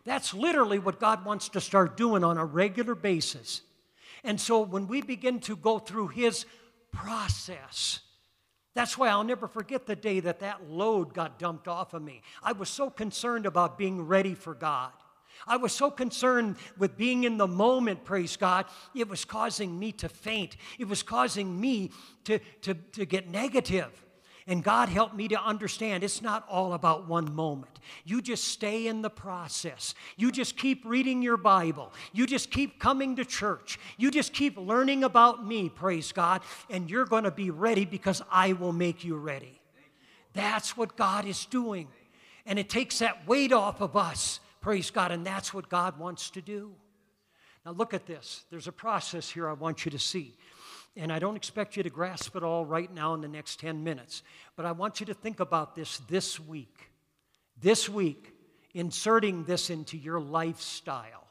[0.06, 3.62] That's literally what God wants to start doing on a regular basis.
[4.24, 6.46] And so when we begin to go through His
[6.92, 8.00] process,
[8.76, 12.22] that's why I'll never forget the day that that load got dumped off of me.
[12.42, 14.92] I was so concerned about being ready for God.
[15.46, 19.92] I was so concerned with being in the moment, praise God, it was causing me
[19.94, 20.56] to faint.
[20.80, 21.92] It was causing me
[22.26, 23.92] to, to, to get negative.
[24.46, 27.80] And God helped me to understand it's not all about one moment.
[28.04, 29.96] You just stay in the process.
[30.18, 31.94] You just keep reading your Bible.
[32.12, 33.80] You just keep coming to church.
[33.98, 38.22] You just keep learning about me, praise God, and you're going to be ready because
[38.30, 39.62] I will make you ready.
[40.34, 41.88] That's what God is doing.
[42.46, 46.30] And it takes that weight off of us, praise God, and that's what God wants
[46.32, 46.74] to do.
[47.66, 48.44] Now, look at this.
[48.50, 50.36] There's a process here I want you to see.
[50.96, 53.84] And I don't expect you to grasp it all right now in the next 10
[53.84, 54.22] minutes,
[54.56, 56.92] but I want you to think about this this week.
[57.60, 58.32] This week,
[58.74, 61.28] inserting this into your lifestyle.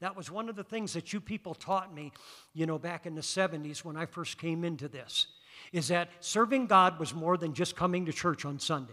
[0.00, 2.12] That was one of the things that you people taught me,
[2.54, 5.26] you know, back in the 70s when I first came into this,
[5.72, 8.92] is that serving God was more than just coming to church on Sunday.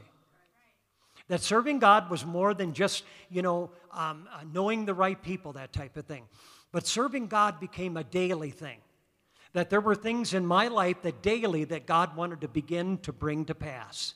[1.29, 5.53] That serving God was more than just, you know, um, uh, knowing the right people,
[5.53, 6.23] that type of thing.
[6.71, 8.79] But serving God became a daily thing
[9.53, 13.13] that there were things in my life that daily that God wanted to begin to
[13.13, 14.13] bring to pass.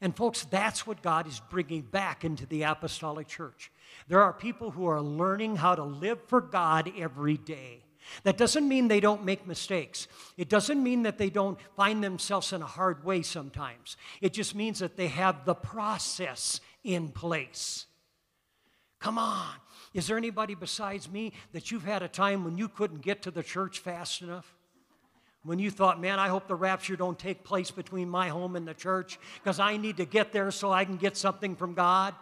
[0.00, 3.70] And folks, that's what God is bringing back into the apostolic church.
[4.08, 7.84] There are people who are learning how to live for God every day.
[8.24, 10.08] That doesn't mean they don't make mistakes.
[10.36, 13.96] It doesn't mean that they don't find themselves in a hard way sometimes.
[14.20, 17.86] It just means that they have the process in place.
[18.98, 19.54] Come on.
[19.94, 23.30] Is there anybody besides me that you've had a time when you couldn't get to
[23.30, 24.54] the church fast enough?
[25.44, 28.66] When you thought, man, I hope the rapture don't take place between my home and
[28.66, 32.14] the church because I need to get there so I can get something from God?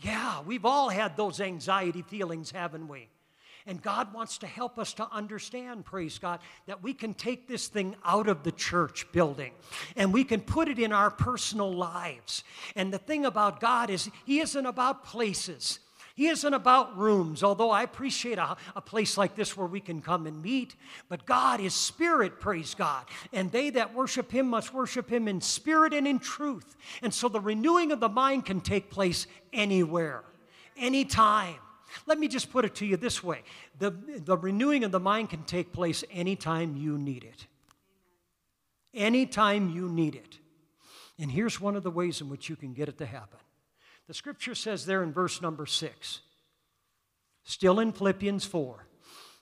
[0.00, 3.08] Yeah, we've all had those anxiety feelings, haven't we?
[3.66, 7.66] And God wants to help us to understand, praise God, that we can take this
[7.66, 9.52] thing out of the church building
[9.96, 12.44] and we can put it in our personal lives.
[12.76, 15.80] And the thing about God is, He isn't about places.
[16.16, 20.00] He isn't about rooms, although I appreciate a, a, place like this where we can
[20.00, 20.74] come and meet.
[21.10, 23.04] But God is spirit, praise God.
[23.34, 26.74] And they that worship Him must worship Him in spirit and in truth.
[27.02, 30.24] And so the renewing of the mind can take place anywhere,
[30.74, 31.56] anytime.
[32.06, 33.42] Let me just put it to you this way
[33.78, 37.46] the, the renewing of the mind can take place anytime you need it.
[38.94, 40.38] Anytime you need it.
[41.18, 43.38] And here's one of the ways in which you can get it to happen
[44.06, 46.20] the scripture says there in verse number six,
[47.44, 48.86] still in Philippians 4,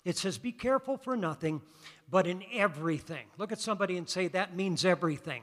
[0.05, 1.63] it says, Be careful for nothing,
[2.11, 3.27] but in everything.
[3.39, 5.43] Look at somebody and say, That means everything.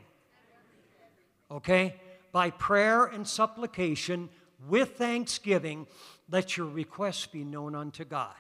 [1.50, 1.96] Okay?
[2.32, 4.30] By prayer and supplication,
[4.68, 5.88] with thanksgiving,
[6.30, 8.36] let your requests be known unto God.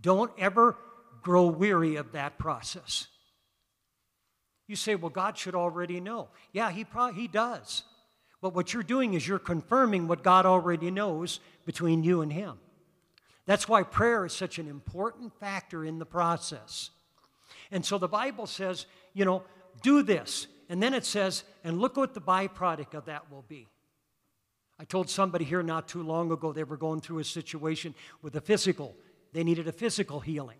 [0.00, 0.76] Don't ever
[1.22, 3.08] grow weary of that process.
[4.66, 6.28] You say, well, God should already know.
[6.52, 7.84] Yeah, He, pro- he does.
[8.42, 12.58] But what you're doing is you're confirming what God already knows between you and Him.
[13.46, 16.90] That's why prayer is such an important factor in the process.
[17.70, 19.44] And so the Bible says, you know,
[19.82, 20.48] do this.
[20.68, 23.68] And then it says, and look what the byproduct of that will be.
[24.78, 28.34] I told somebody here not too long ago they were going through a situation with
[28.34, 28.96] a physical,
[29.32, 30.58] they needed a physical healing.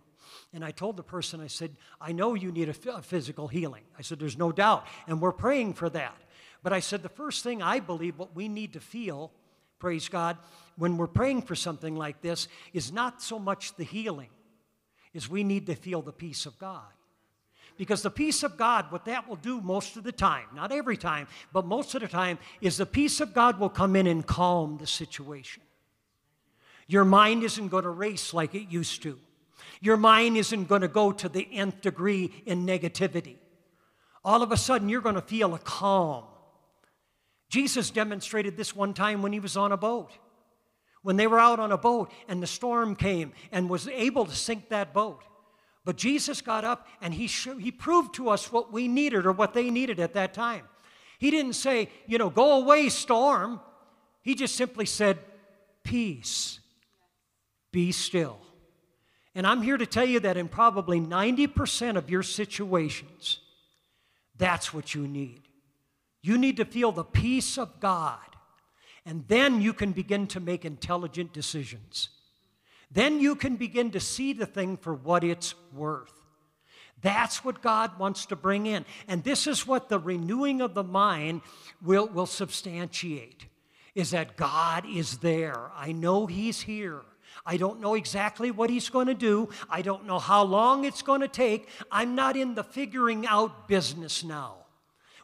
[0.54, 3.82] And I told the person, I said, I know you need a physical healing.
[3.98, 4.86] I said, there's no doubt.
[5.06, 6.16] And we're praying for that.
[6.62, 9.32] But I said the first thing I believe what we need to feel,
[9.78, 10.36] praise God,
[10.76, 14.30] when we're praying for something like this is not so much the healing,
[15.12, 16.82] is we need to feel the peace of God.
[17.76, 20.96] Because the peace of God, what that will do most of the time, not every
[20.96, 24.26] time, but most of the time, is the peace of God will come in and
[24.26, 25.62] calm the situation.
[26.86, 29.18] Your mind isn't going to race like it used to.
[29.80, 33.36] Your mind isn't going to go to the nth degree in negativity.
[34.24, 36.24] All of a sudden, you're going to feel a calm.
[37.52, 40.10] Jesus demonstrated this one time when he was on a boat.
[41.02, 44.34] When they were out on a boat and the storm came and was able to
[44.34, 45.22] sink that boat.
[45.84, 49.32] But Jesus got up and he, sh- he proved to us what we needed or
[49.32, 50.66] what they needed at that time.
[51.18, 53.60] He didn't say, you know, go away, storm.
[54.22, 55.18] He just simply said,
[55.84, 56.58] peace,
[57.70, 58.38] be still.
[59.34, 63.40] And I'm here to tell you that in probably 90% of your situations,
[64.38, 65.41] that's what you need.
[66.22, 68.18] You need to feel the peace of God,
[69.04, 72.10] and then you can begin to make intelligent decisions.
[72.90, 76.12] Then you can begin to see the thing for what it's worth.
[77.00, 78.84] That's what God wants to bring in.
[79.08, 81.40] And this is what the renewing of the mind
[81.82, 83.46] will, will substantiate
[83.94, 85.70] is that God is there.
[85.74, 87.02] I know He's here.
[87.44, 89.48] I don't know exactly what He's going to do.
[89.68, 91.68] I don't know how long it's going to take.
[91.90, 94.61] I'm not in the figuring out business now.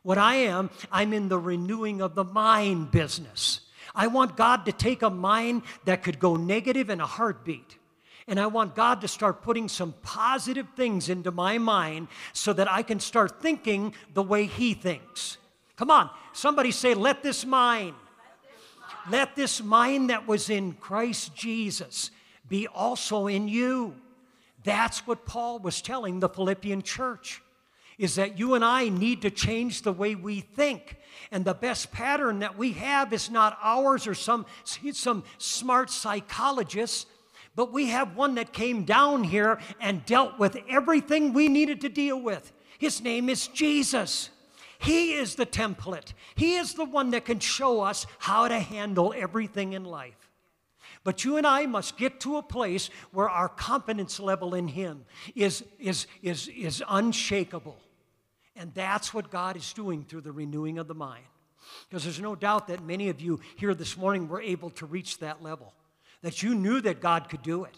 [0.09, 3.61] What I am, I'm in the renewing of the mind business.
[3.95, 7.77] I want God to take a mind that could go negative in a heartbeat.
[8.27, 12.73] And I want God to start putting some positive things into my mind so that
[12.73, 15.37] I can start thinking the way He thinks.
[15.77, 17.95] Come on, somebody say, Let this mind,
[19.11, 22.11] let this mind that was in Christ Jesus
[22.49, 23.95] be also in you.
[24.65, 27.43] That's what Paul was telling the Philippian church
[27.99, 30.97] is that you and I need to change the way we think.
[31.31, 37.09] And the best pattern that we have is not ours or some, some smart psychologist,
[37.57, 41.89] but we have one that came down here and dealt with everything we needed to
[41.89, 42.53] deal with.
[42.79, 44.31] His name is Jesus.
[44.79, 46.13] He is the template.
[46.37, 50.15] He is the one that can show us how to handle everything in life.
[51.03, 55.05] But you and I must get to a place where our confidence level in Him
[55.35, 57.77] is, is, is, is unshakable.
[58.59, 61.25] And that's what God is doing through the renewing of the mind.
[61.89, 65.19] Because there's no doubt that many of you here this morning were able to reach
[65.19, 65.73] that level,
[66.23, 67.77] that you knew that God could do it.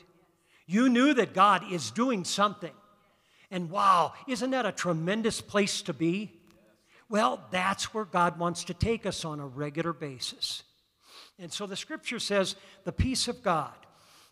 [0.66, 2.72] You knew that God is doing something.
[3.50, 6.32] And wow, isn't that a tremendous place to be?
[7.10, 10.62] Well, that's where God wants to take us on a regular basis.
[11.38, 12.54] And so the scripture says,
[12.84, 13.74] the peace of God,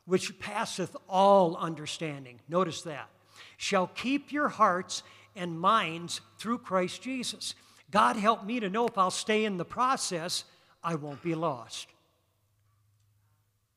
[0.06, 3.10] which passeth all understanding, notice that,
[3.56, 5.02] shall keep your hearts
[5.38, 7.54] and minds through Christ Jesus.
[7.90, 10.44] God help me to know if I'll stay in the process,
[10.82, 11.88] I won't be lost.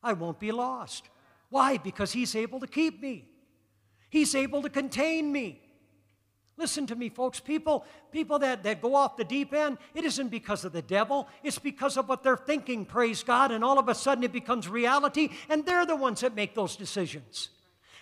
[0.03, 1.09] I won't be lost.
[1.49, 1.77] Why?
[1.77, 3.29] Because He's able to keep me,
[4.09, 5.61] He's able to contain me.
[6.57, 7.39] Listen to me, folks.
[7.39, 11.27] People, people that, that go off the deep end, it isn't because of the devil.
[11.43, 14.67] It's because of what they're thinking, praise God, and all of a sudden it becomes
[14.67, 17.49] reality, and they're the ones that make those decisions.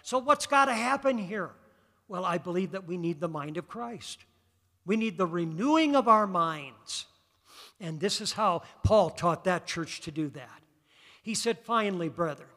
[0.04, 1.52] So, what's got to happen here?
[2.10, 4.26] Well, I believe that we need the mind of Christ.
[4.86, 7.06] We need the renewing of our minds.
[7.80, 10.62] And this is how Paul taught that church to do that.
[11.22, 12.48] He said, finally, brother,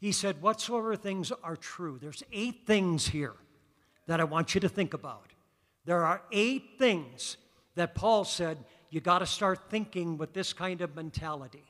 [0.00, 1.98] he said, whatsoever things are true.
[2.00, 3.34] There's eight things here
[4.06, 5.32] that I want you to think about.
[5.84, 7.36] There are eight things
[7.74, 8.56] that Paul said
[8.90, 11.64] you got to start thinking with this kind of mentality.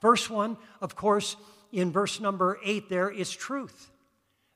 [0.00, 1.36] First one, of course,
[1.72, 3.90] in verse number eight, there is truth.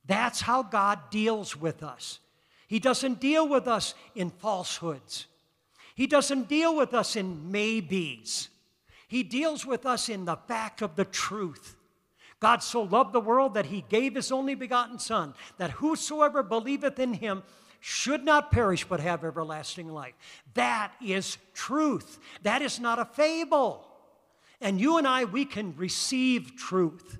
[0.08, 2.18] That's how God deals with us.
[2.66, 5.26] He doesn't deal with us in falsehoods.
[5.94, 8.48] He doesn't deal with us in maybes.
[9.06, 11.76] He deals with us in the fact of the truth.
[12.40, 16.98] God so loved the world that he gave his only begotten Son, that whosoever believeth
[16.98, 17.42] in him
[17.80, 20.14] should not perish but have everlasting life.
[20.54, 22.18] That is truth.
[22.42, 23.86] That is not a fable.
[24.60, 27.18] And you and I, we can receive truth.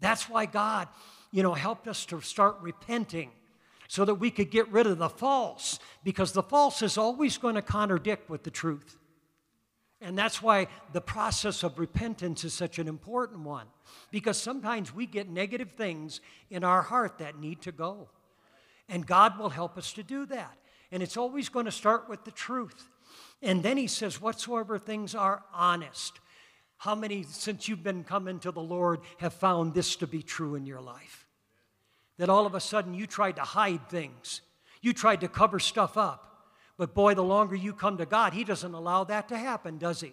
[0.00, 0.88] That's why God
[1.34, 3.28] you know, helped us to start repenting
[3.88, 7.56] so that we could get rid of the false, because the false is always going
[7.56, 9.00] to contradict with the truth.
[10.00, 13.66] And that's why the process of repentance is such an important one,
[14.12, 16.20] because sometimes we get negative things
[16.50, 18.10] in our heart that need to go.
[18.88, 20.56] And God will help us to do that.
[20.92, 22.88] And it's always going to start with the truth.
[23.42, 26.20] And then he says, Whatsoever things are honest.
[26.76, 30.54] How many, since you've been coming to the Lord, have found this to be true
[30.54, 31.23] in your life?
[32.18, 34.40] That all of a sudden you tried to hide things.
[34.80, 36.50] You tried to cover stuff up.
[36.76, 40.00] But boy, the longer you come to God, He doesn't allow that to happen, does
[40.00, 40.12] He?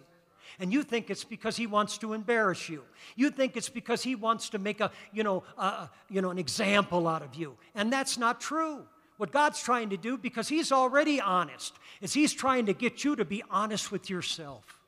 [0.58, 2.84] And you think it's because He wants to embarrass you.
[3.16, 6.38] You think it's because He wants to make a, you know, a, you know, an
[6.38, 7.56] example out of you.
[7.74, 8.84] And that's not true.
[9.16, 13.16] What God's trying to do, because He's already honest, is He's trying to get you
[13.16, 14.80] to be honest with yourself.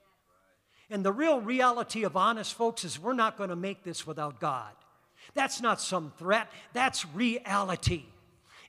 [0.90, 4.38] And the real reality of honest folks is we're not going to make this without
[4.38, 4.72] God.
[5.32, 8.04] That's not some threat, that's reality.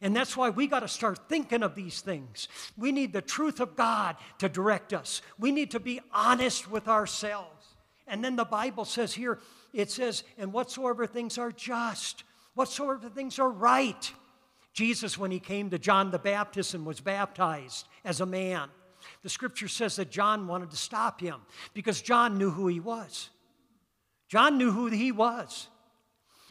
[0.01, 2.47] And that's why we got to start thinking of these things.
[2.78, 5.22] We need the truth of God to direct us.
[5.39, 7.66] We need to be honest with ourselves.
[8.08, 9.39] And then the Bible says here,
[9.74, 14.12] it says, and whatsoever things are just, whatsoever things are right.
[14.74, 18.70] Jesus, when he came to John the Baptist and was baptized as a man,
[19.24, 21.41] the scripture says that John wanted to stop him
[21.74, 23.30] because John knew who he was.
[24.28, 25.68] John knew who he was.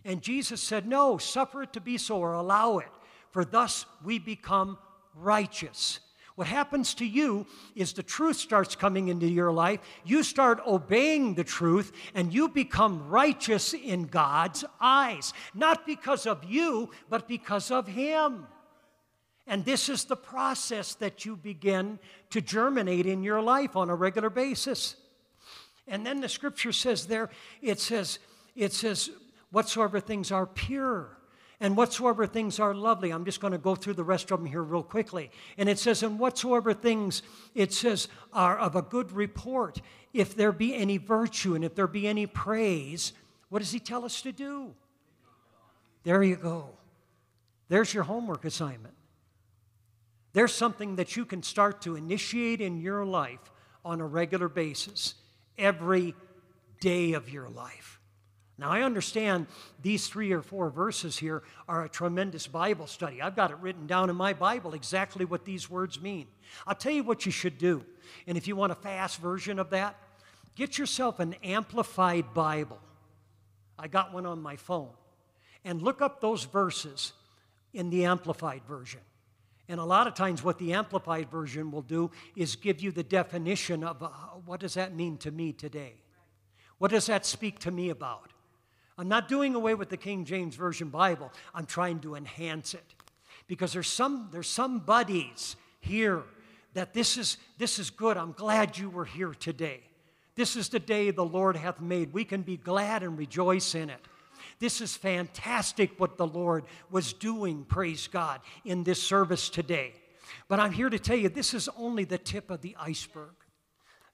[0.05, 2.91] And Jesus said, No, suffer it to be so or allow it,
[3.31, 4.79] for thus we become
[5.15, 6.01] righteous.
[6.37, 7.47] What happens to you
[7.77, 9.81] is the truth starts coming into your life.
[10.05, 15.33] You start obeying the truth, and you become righteous in God's eyes.
[15.55, 18.49] Not because of you, but because of Him.
[19.47, 22.01] And this is the process that you begin
[22.31, 24.97] to germinate in your life on a regular basis.
[25.87, 27.31] And then the scripture says there,
[27.63, 28.19] it says,
[28.57, 29.11] it says,
[29.55, 31.17] whatsoever things are pure
[31.61, 33.11] and whatsoever things are lovely.
[33.11, 35.31] I'm just going to go through the rest of them here real quickly.
[35.57, 37.23] And it says, and whatsoever things,
[37.55, 39.81] it says, are of a good report,
[40.13, 43.13] if there be any virtue and if there be any praise,
[43.49, 44.75] what does he tell us to do?
[46.03, 46.71] There you go.
[47.69, 48.95] There's your homework assignment.
[50.33, 53.53] There's something that you can start to initiate in your life
[53.85, 55.15] on a regular basis,
[55.57, 56.15] every
[56.81, 57.94] day of your life.
[58.57, 59.47] Now, I understand
[59.83, 63.21] these three or four verses here are a tremendous Bible study.
[63.21, 66.29] I've got it written down in my Bible exactly what these words mean.
[66.67, 67.85] I'll tell you what you should do.
[68.29, 69.97] And if you want a fast version of that,
[70.55, 72.79] get yourself an amplified Bible.
[73.77, 74.91] I got one on my phone.
[75.65, 77.13] And look up those verses
[77.73, 79.01] in the amplified version.
[79.69, 83.03] And a lot of times, what the amplified version will do is give you the
[83.03, 84.09] definition of uh,
[84.45, 85.95] what does that mean to me today?
[86.79, 88.34] What does that speak to me about?
[88.97, 91.33] I'm not doing away with the King James Version Bible.
[91.55, 92.95] I'm trying to enhance it.
[93.47, 96.23] Because there's some there's some buddies here
[96.75, 98.17] that this is this is good.
[98.17, 99.81] I'm glad you were here today.
[100.37, 102.13] This is the day the Lord hath made.
[102.13, 104.01] We can be glad and rejoice in it.
[104.59, 109.95] This is fantastic what the Lord was doing, praise God, in this service today.
[110.49, 113.35] But I'm here to tell you this is only the tip of the iceberg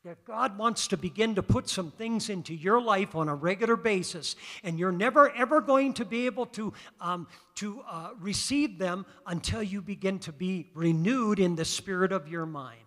[0.03, 3.77] that God wants to begin to put some things into your life on a regular
[3.77, 4.35] basis,
[4.65, 6.73] and you're never ever going to be able to,
[7.03, 7.27] um,
[7.57, 12.47] to uh, receive them until you begin to be renewed in the spirit of your
[12.47, 12.81] mind.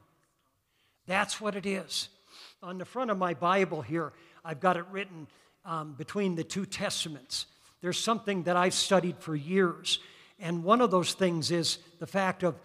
[1.05, 2.09] That's what it is.
[2.63, 5.27] On the front of my Bible here, I've got it written
[5.65, 7.45] um, between the two testaments.
[7.81, 9.99] There's something that I've studied for years,
[10.39, 12.55] and one of those things is the fact of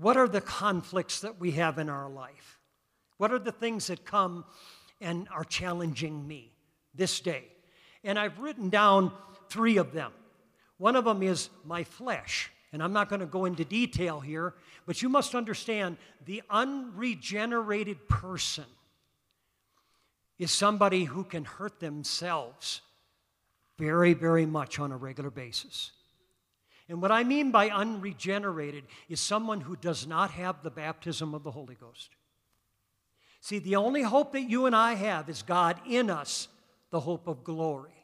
[0.00, 2.59] what are the conflicts that we have in our life?
[3.20, 4.46] What are the things that come
[4.98, 6.54] and are challenging me
[6.94, 7.44] this day?
[8.02, 9.12] And I've written down
[9.50, 10.10] three of them.
[10.78, 12.50] One of them is my flesh.
[12.72, 14.54] And I'm not going to go into detail here,
[14.86, 18.64] but you must understand the unregenerated person
[20.38, 22.80] is somebody who can hurt themselves
[23.76, 25.90] very, very much on a regular basis.
[26.88, 31.42] And what I mean by unregenerated is someone who does not have the baptism of
[31.42, 32.08] the Holy Ghost.
[33.40, 36.48] See, the only hope that you and I have is God in us,
[36.90, 37.94] the hope of glory.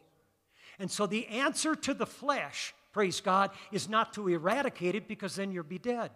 [0.78, 5.37] And so the answer to the flesh, praise God, is not to eradicate it because
[5.37, 6.11] then you'll be dead.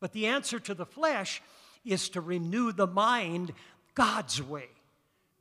[0.00, 1.42] But the answer to the flesh
[1.84, 3.52] is to renew the mind
[3.94, 4.68] God's way.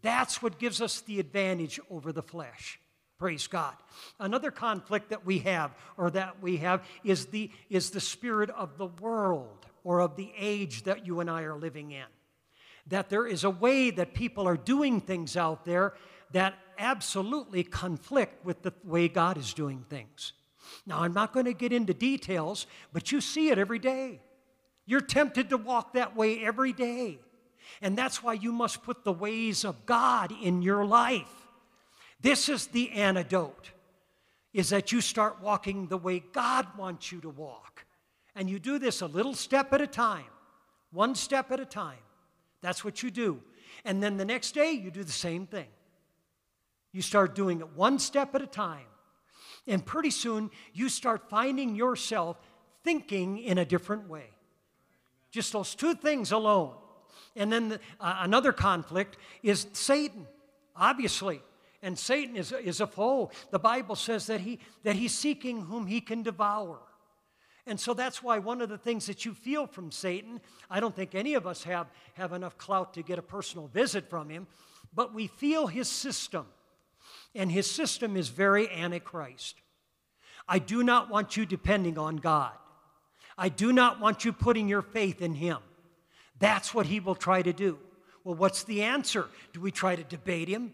[0.02, 2.80] That's what gives us the advantage over the flesh.
[3.20, 3.74] Praise God.
[4.20, 8.78] Another conflict that we have, or that we have, is the, is the spirit of
[8.78, 12.06] the world or of the age that you and I are living in
[12.90, 15.94] that there is a way that people are doing things out there
[16.32, 20.34] that absolutely conflict with the way God is doing things.
[20.86, 24.22] Now, I'm not going to get into details, but you see it every day.
[24.86, 27.20] You're tempted to walk that way every day.
[27.82, 31.48] And that's why you must put the ways of God in your life.
[32.22, 33.72] This is the antidote
[34.54, 37.86] is that you start walking the way God wants you to walk.
[38.36, 40.26] And you do this a little step at a time,
[40.92, 41.98] one step at a time.
[42.68, 43.40] That's what you do.
[43.86, 45.68] And then the next day, you do the same thing.
[46.92, 48.88] You start doing it one step at a time.
[49.68, 52.36] And pretty soon, you start finding yourself
[52.84, 54.26] thinking in a different way.
[55.32, 56.74] Just those two things alone.
[57.38, 60.28] And then the, uh, another conflict is Satan,
[60.76, 61.42] obviously.
[61.82, 63.32] And Satan is, is a foe.
[63.50, 66.80] The Bible says that, he, that he's seeking whom he can devour.
[67.68, 70.40] And so that's why one of the things that you feel from Satan,
[70.70, 74.10] I don't think any of us have, have enough clout to get a personal visit
[74.10, 74.48] from him,
[74.96, 76.46] but we feel his system.
[77.36, 79.58] And his system is very antichrist.
[80.48, 82.54] I do not want you depending on God.
[83.38, 85.58] I do not want you putting your faith in him.
[86.40, 87.78] That's what he will try to do.
[88.24, 89.28] Well, what's the answer?
[89.52, 90.74] Do we try to debate him?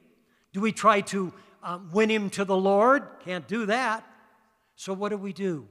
[0.53, 1.33] Do we try to
[1.63, 3.03] um, win him to the Lord?
[3.25, 4.05] Can't do that.
[4.75, 5.67] So, what do we do?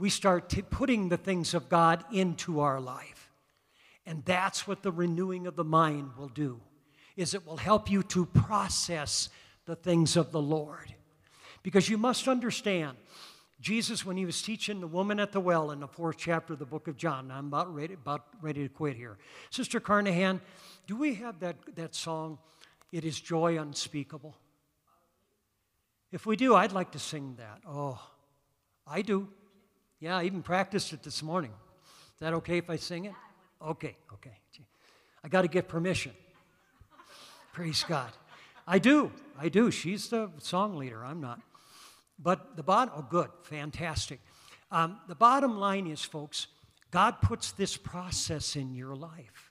[0.00, 3.30] We start t- putting the things of God into our life.
[4.06, 6.58] And that's what the renewing of the mind will do.
[7.16, 9.28] Is it will help you to process
[9.66, 10.94] the things of the Lord.
[11.62, 12.96] Because you must understand,
[13.60, 16.58] Jesus, when he was teaching the woman at the well in the fourth chapter of
[16.58, 19.18] the book of John, I'm about ready, about ready to quit here.
[19.50, 20.40] Sister Carnahan,
[20.86, 22.38] do we have that, that song,
[22.90, 24.34] It is Joy Unspeakable?
[26.10, 27.60] If we do, I'd like to sing that.
[27.68, 28.00] Oh,
[28.86, 29.28] I do.
[30.00, 31.52] Yeah, I even practiced it this morning.
[32.14, 33.14] Is that okay if I sing it?
[33.62, 34.32] Okay, okay.
[35.22, 36.12] I got to get permission.
[37.52, 38.10] Praise God.
[38.66, 39.12] I do.
[39.38, 39.70] I do.
[39.70, 41.04] She's the song leader.
[41.04, 41.40] I'm not.
[42.18, 44.20] But the bottom, oh, good, fantastic.
[44.70, 46.46] Um, the bottom line is, folks,
[46.90, 49.50] God puts this process in your life.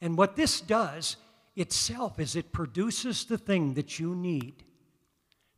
[0.00, 1.16] And what this does
[1.54, 4.64] itself is it produces the thing that you need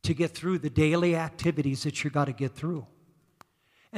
[0.03, 2.87] to get through the daily activities that you got to get through.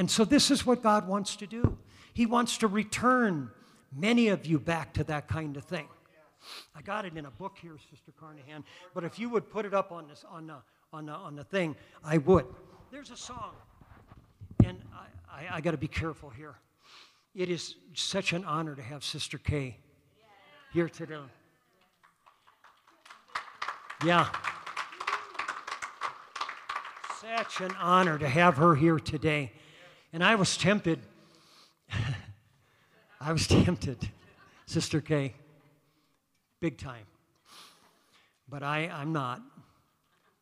[0.01, 1.77] And so, this is what God wants to do.
[2.15, 3.51] He wants to return
[3.95, 5.87] many of you back to that kind of thing.
[6.75, 8.63] I got it in a book here, Sister Carnahan,
[8.95, 10.55] but if you would put it up on, this, on, the,
[10.91, 12.47] on, the, on the thing, I would.
[12.89, 13.51] There's a song,
[14.65, 16.55] and I, I, I got to be careful here.
[17.35, 19.77] It is such an honor to have Sister Kay
[20.73, 21.19] here today.
[24.03, 24.27] Yeah.
[27.21, 29.51] Such an honor to have her here today.
[30.13, 30.99] And I was tempted.
[33.21, 34.09] I was tempted,
[34.65, 35.33] Sister Kay,
[36.59, 37.05] big time.
[38.49, 39.41] But I, I'm not.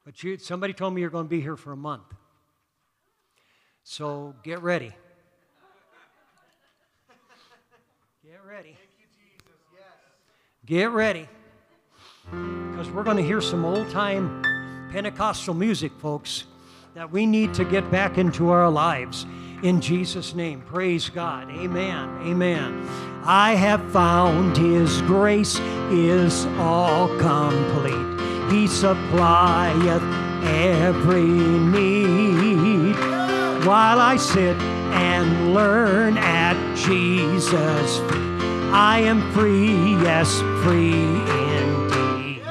[0.05, 2.05] But you, somebody told me you're going to be here for a month.
[3.84, 4.93] So get ready.
[8.24, 8.78] Get ready.
[10.65, 11.28] Get ready.
[12.32, 14.43] Because we're going to hear some old time
[14.91, 16.45] Pentecostal music, folks,
[16.95, 19.26] that we need to get back into our lives.
[19.62, 21.49] In Jesus' name, praise God.
[21.49, 22.10] Amen.
[22.22, 22.88] Amen.
[23.26, 25.60] I have found His grace
[25.91, 28.53] is all complete.
[28.53, 30.01] He supplieth
[30.43, 32.95] every need.
[33.66, 38.30] While I sit and learn at Jesus' feet,
[38.72, 41.03] I am free, yes, free
[41.51, 42.41] indeed.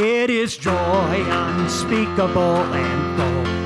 [0.00, 3.57] It is joy unspeakable and full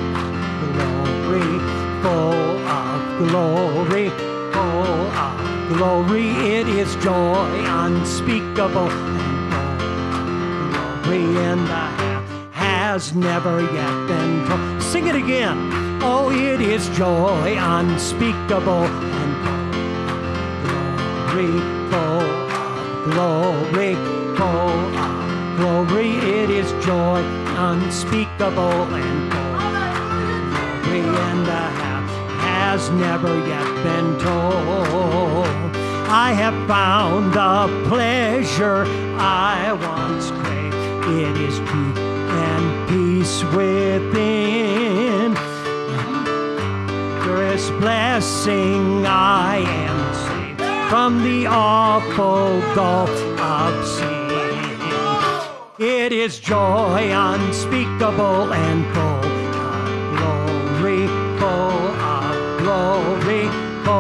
[3.29, 4.11] glory,
[4.53, 6.29] full of glory.
[6.59, 12.03] It is joy unspeakable and full glory, and the
[12.53, 14.83] has never yet been told.
[14.83, 15.57] Sing it again.
[16.05, 18.85] Oh, it is joy unspeakable
[19.21, 19.33] and
[20.65, 21.53] glory,
[21.91, 22.27] full
[23.13, 23.95] glory,
[24.37, 24.91] full
[25.57, 26.11] glory.
[26.41, 27.23] It is joy
[27.57, 31.92] unspeakable and glory, and the half
[32.65, 35.47] has never yet been told.
[36.27, 38.85] I have found the pleasure
[39.19, 40.77] I once craved.
[41.21, 41.99] It is truth
[42.47, 45.35] and peace within.
[47.53, 49.57] This blessing I
[49.89, 53.11] am saved from the awful gulf
[53.57, 54.23] of sin.
[55.79, 59.42] It is joy unspeakable and full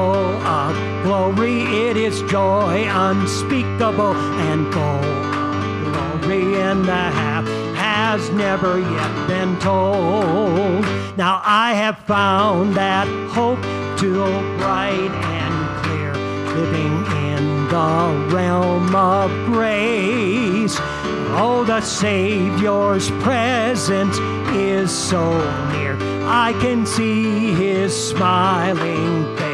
[0.03, 0.75] full of
[1.05, 1.63] glory.
[1.89, 4.17] It is joy unspeakable
[4.51, 5.03] and full
[5.93, 7.47] glory, and the half
[7.77, 10.83] has never yet been told.
[11.17, 13.63] Now I have found that hope
[13.97, 14.25] too
[14.59, 16.13] bright and clear,
[16.57, 16.97] living
[17.29, 20.77] in the realm of grace.
[21.45, 24.19] Oh, the Savior's presence
[24.53, 25.23] is so
[25.73, 25.97] near.
[26.25, 29.52] I can see his smiling face.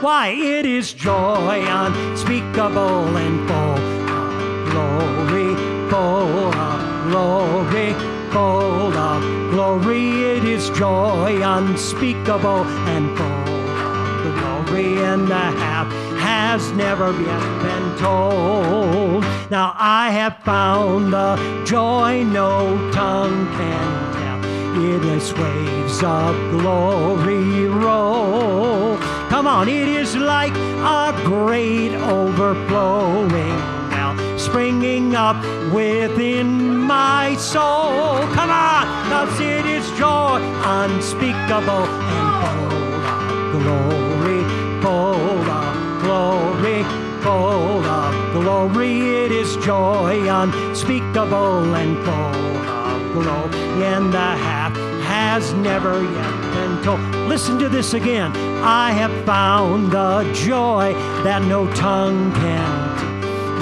[0.00, 3.74] Why, it is joy unspeakable and full
[4.14, 5.54] of glory,
[5.90, 7.94] full of glory,
[8.30, 10.22] full of glory.
[10.36, 17.98] It is joy unspeakable and full of glory, and the half has never yet been
[17.98, 19.24] told.
[19.50, 24.84] Now I have found the joy no tongue can tell.
[24.94, 29.17] It is waves of glory roll.
[29.28, 35.36] Come on, it is like a great overflowing well, springing up
[35.72, 38.20] within my soul.
[38.32, 41.84] Come on, cause it is joy unspeakable
[42.16, 44.42] and full of glory,
[44.82, 46.82] full of glory,
[47.22, 49.24] full of glory.
[49.24, 54.74] It is joy unspeakable and full of glory, and the half
[55.04, 57.00] has never yet been told.
[57.28, 58.32] Listen to this again.
[58.62, 60.94] I have found the joy
[61.24, 62.98] that no tongue can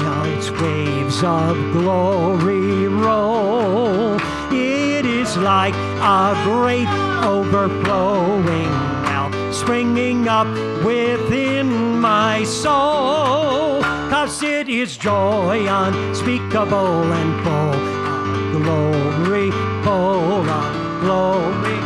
[0.02, 4.16] now its waves of glory roll.
[4.52, 6.88] It is like a great
[7.24, 8.96] overflowing
[9.30, 10.48] well, springing up
[10.84, 13.82] within my soul.
[14.10, 19.50] Cause it is joy unspeakable and full of glory,
[19.82, 21.78] full of glory,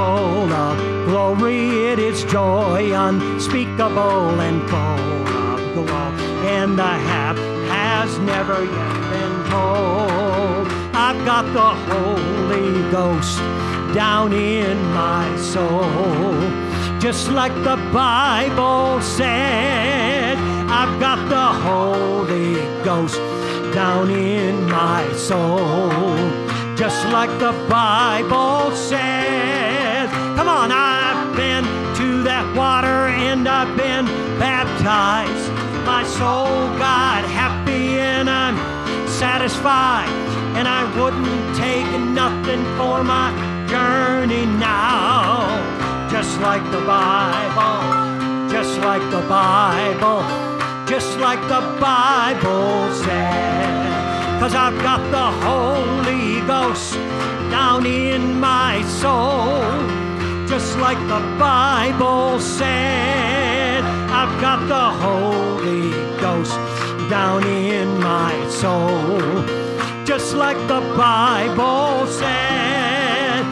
[0.00, 0.76] full of
[1.08, 1.62] glory.
[1.90, 7.36] It is joy unspeakable and full of glory, and the half
[7.76, 10.66] has never yet been told.
[11.06, 13.38] I've got the Holy Ghost
[13.94, 16.34] down in my soul,
[17.06, 20.36] just like the Bible said.
[20.80, 22.54] I've got the Holy
[22.88, 23.20] Ghost
[23.74, 25.90] down in my soul,
[26.82, 29.09] just like the Bible says.
[30.40, 31.64] Come on, I've been
[31.96, 34.06] to that water and I've been
[34.40, 35.52] baptized.
[35.84, 36.48] My soul
[36.80, 38.56] got happy and I'm
[39.06, 40.08] satisfied.
[40.56, 41.84] And I wouldn't take
[42.16, 43.28] nothing for my
[43.68, 45.44] journey now.
[46.10, 50.24] Just like the Bible, just like the Bible,
[50.88, 54.40] just like the Bible said.
[54.40, 56.94] Cause I've got the Holy Ghost
[57.52, 60.08] down in my soul.
[60.50, 66.56] Just like the Bible said, I've got the Holy Ghost
[67.08, 69.20] down in my soul.
[70.04, 73.44] Just like the Bible said.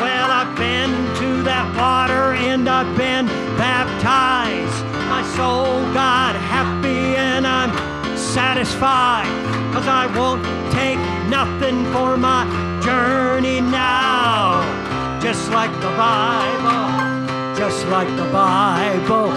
[0.00, 3.26] Well, I've been to that water and I've been
[3.58, 4.86] baptized.
[5.06, 7.72] My soul got happy and I'm
[8.16, 9.28] satisfied.
[9.74, 10.42] Cause I won't
[10.72, 12.46] take nothing for my
[12.82, 14.87] journey now.
[15.20, 19.30] Just like the Bible, just like the Bible,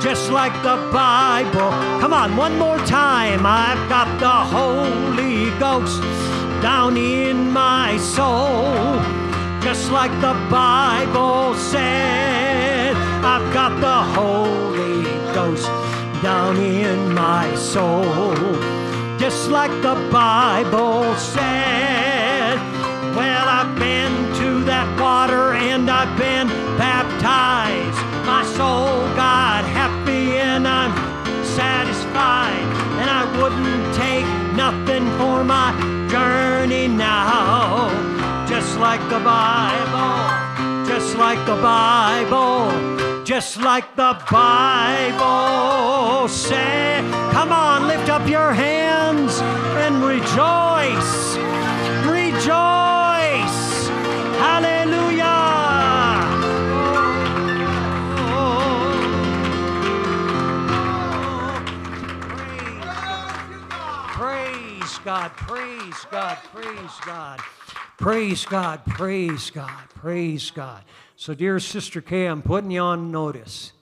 [0.00, 1.70] just like the Bible.
[2.00, 3.44] Come on, one more time.
[3.44, 6.00] I've got the Holy Ghost
[6.62, 8.98] down in my soul.
[9.60, 15.04] Just like the Bible said, I've got the Holy
[15.34, 15.66] Ghost
[16.22, 18.04] down in my soul.
[19.18, 22.56] Just like the Bible said.
[23.14, 24.17] Well, I've been
[27.18, 27.98] baptized.
[28.26, 30.92] My soul got happy and I'm
[31.44, 32.66] satisfied.
[33.00, 35.72] And I wouldn't take nothing for my
[36.10, 37.90] journey now.
[38.48, 47.00] Just like the Bible, just like the Bible, just like the Bible say,
[47.32, 49.98] Come on, lift up your hands and.
[50.08, 51.47] Rejoice.
[65.08, 67.40] God, praise God, praise God,
[67.96, 70.84] praise God, praise God, praise God.
[71.16, 73.72] So, dear Sister Kay, I'm putting you on notice.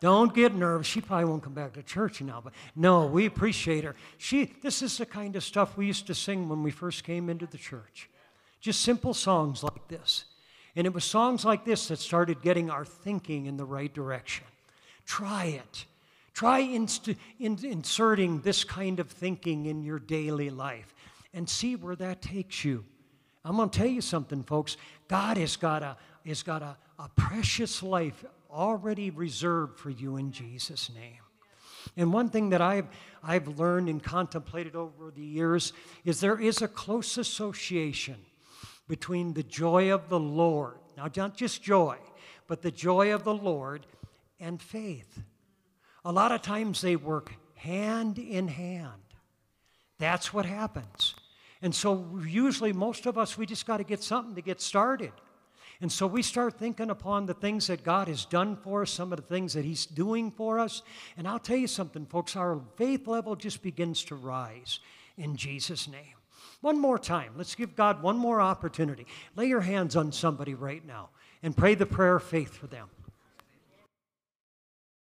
[0.00, 0.88] Don't get nervous.
[0.88, 3.94] She probably won't come back to church now, but no, we appreciate her.
[4.16, 7.30] She, this is the kind of stuff we used to sing when we first came
[7.30, 8.10] into the church.
[8.60, 10.24] Just simple songs like this.
[10.74, 14.46] And it was songs like this that started getting our thinking in the right direction.
[15.06, 15.84] Try it.
[16.38, 20.94] Try inst- in- inserting this kind of thinking in your daily life
[21.34, 22.84] and see where that takes you.
[23.44, 24.76] I'm going to tell you something, folks.
[25.08, 30.30] God has got a, has got a, a precious life already reserved for you in
[30.30, 31.18] Jesus' name.
[31.96, 32.86] And one thing that I've,
[33.20, 35.72] I've learned and contemplated over the years
[36.04, 38.14] is there is a close association
[38.86, 41.96] between the joy of the Lord, now not just joy,
[42.46, 43.86] but the joy of the Lord
[44.38, 45.24] and faith.
[46.08, 49.02] A lot of times they work hand in hand.
[49.98, 51.14] That's what happens.
[51.60, 55.12] And so, usually, most of us, we just got to get something to get started.
[55.82, 59.12] And so we start thinking upon the things that God has done for us, some
[59.12, 60.80] of the things that He's doing for us.
[61.18, 64.80] And I'll tell you something, folks, our faith level just begins to rise
[65.18, 66.16] in Jesus' name.
[66.62, 67.34] One more time.
[67.36, 69.06] Let's give God one more opportunity.
[69.36, 71.10] Lay your hands on somebody right now
[71.42, 72.88] and pray the prayer of faith for them.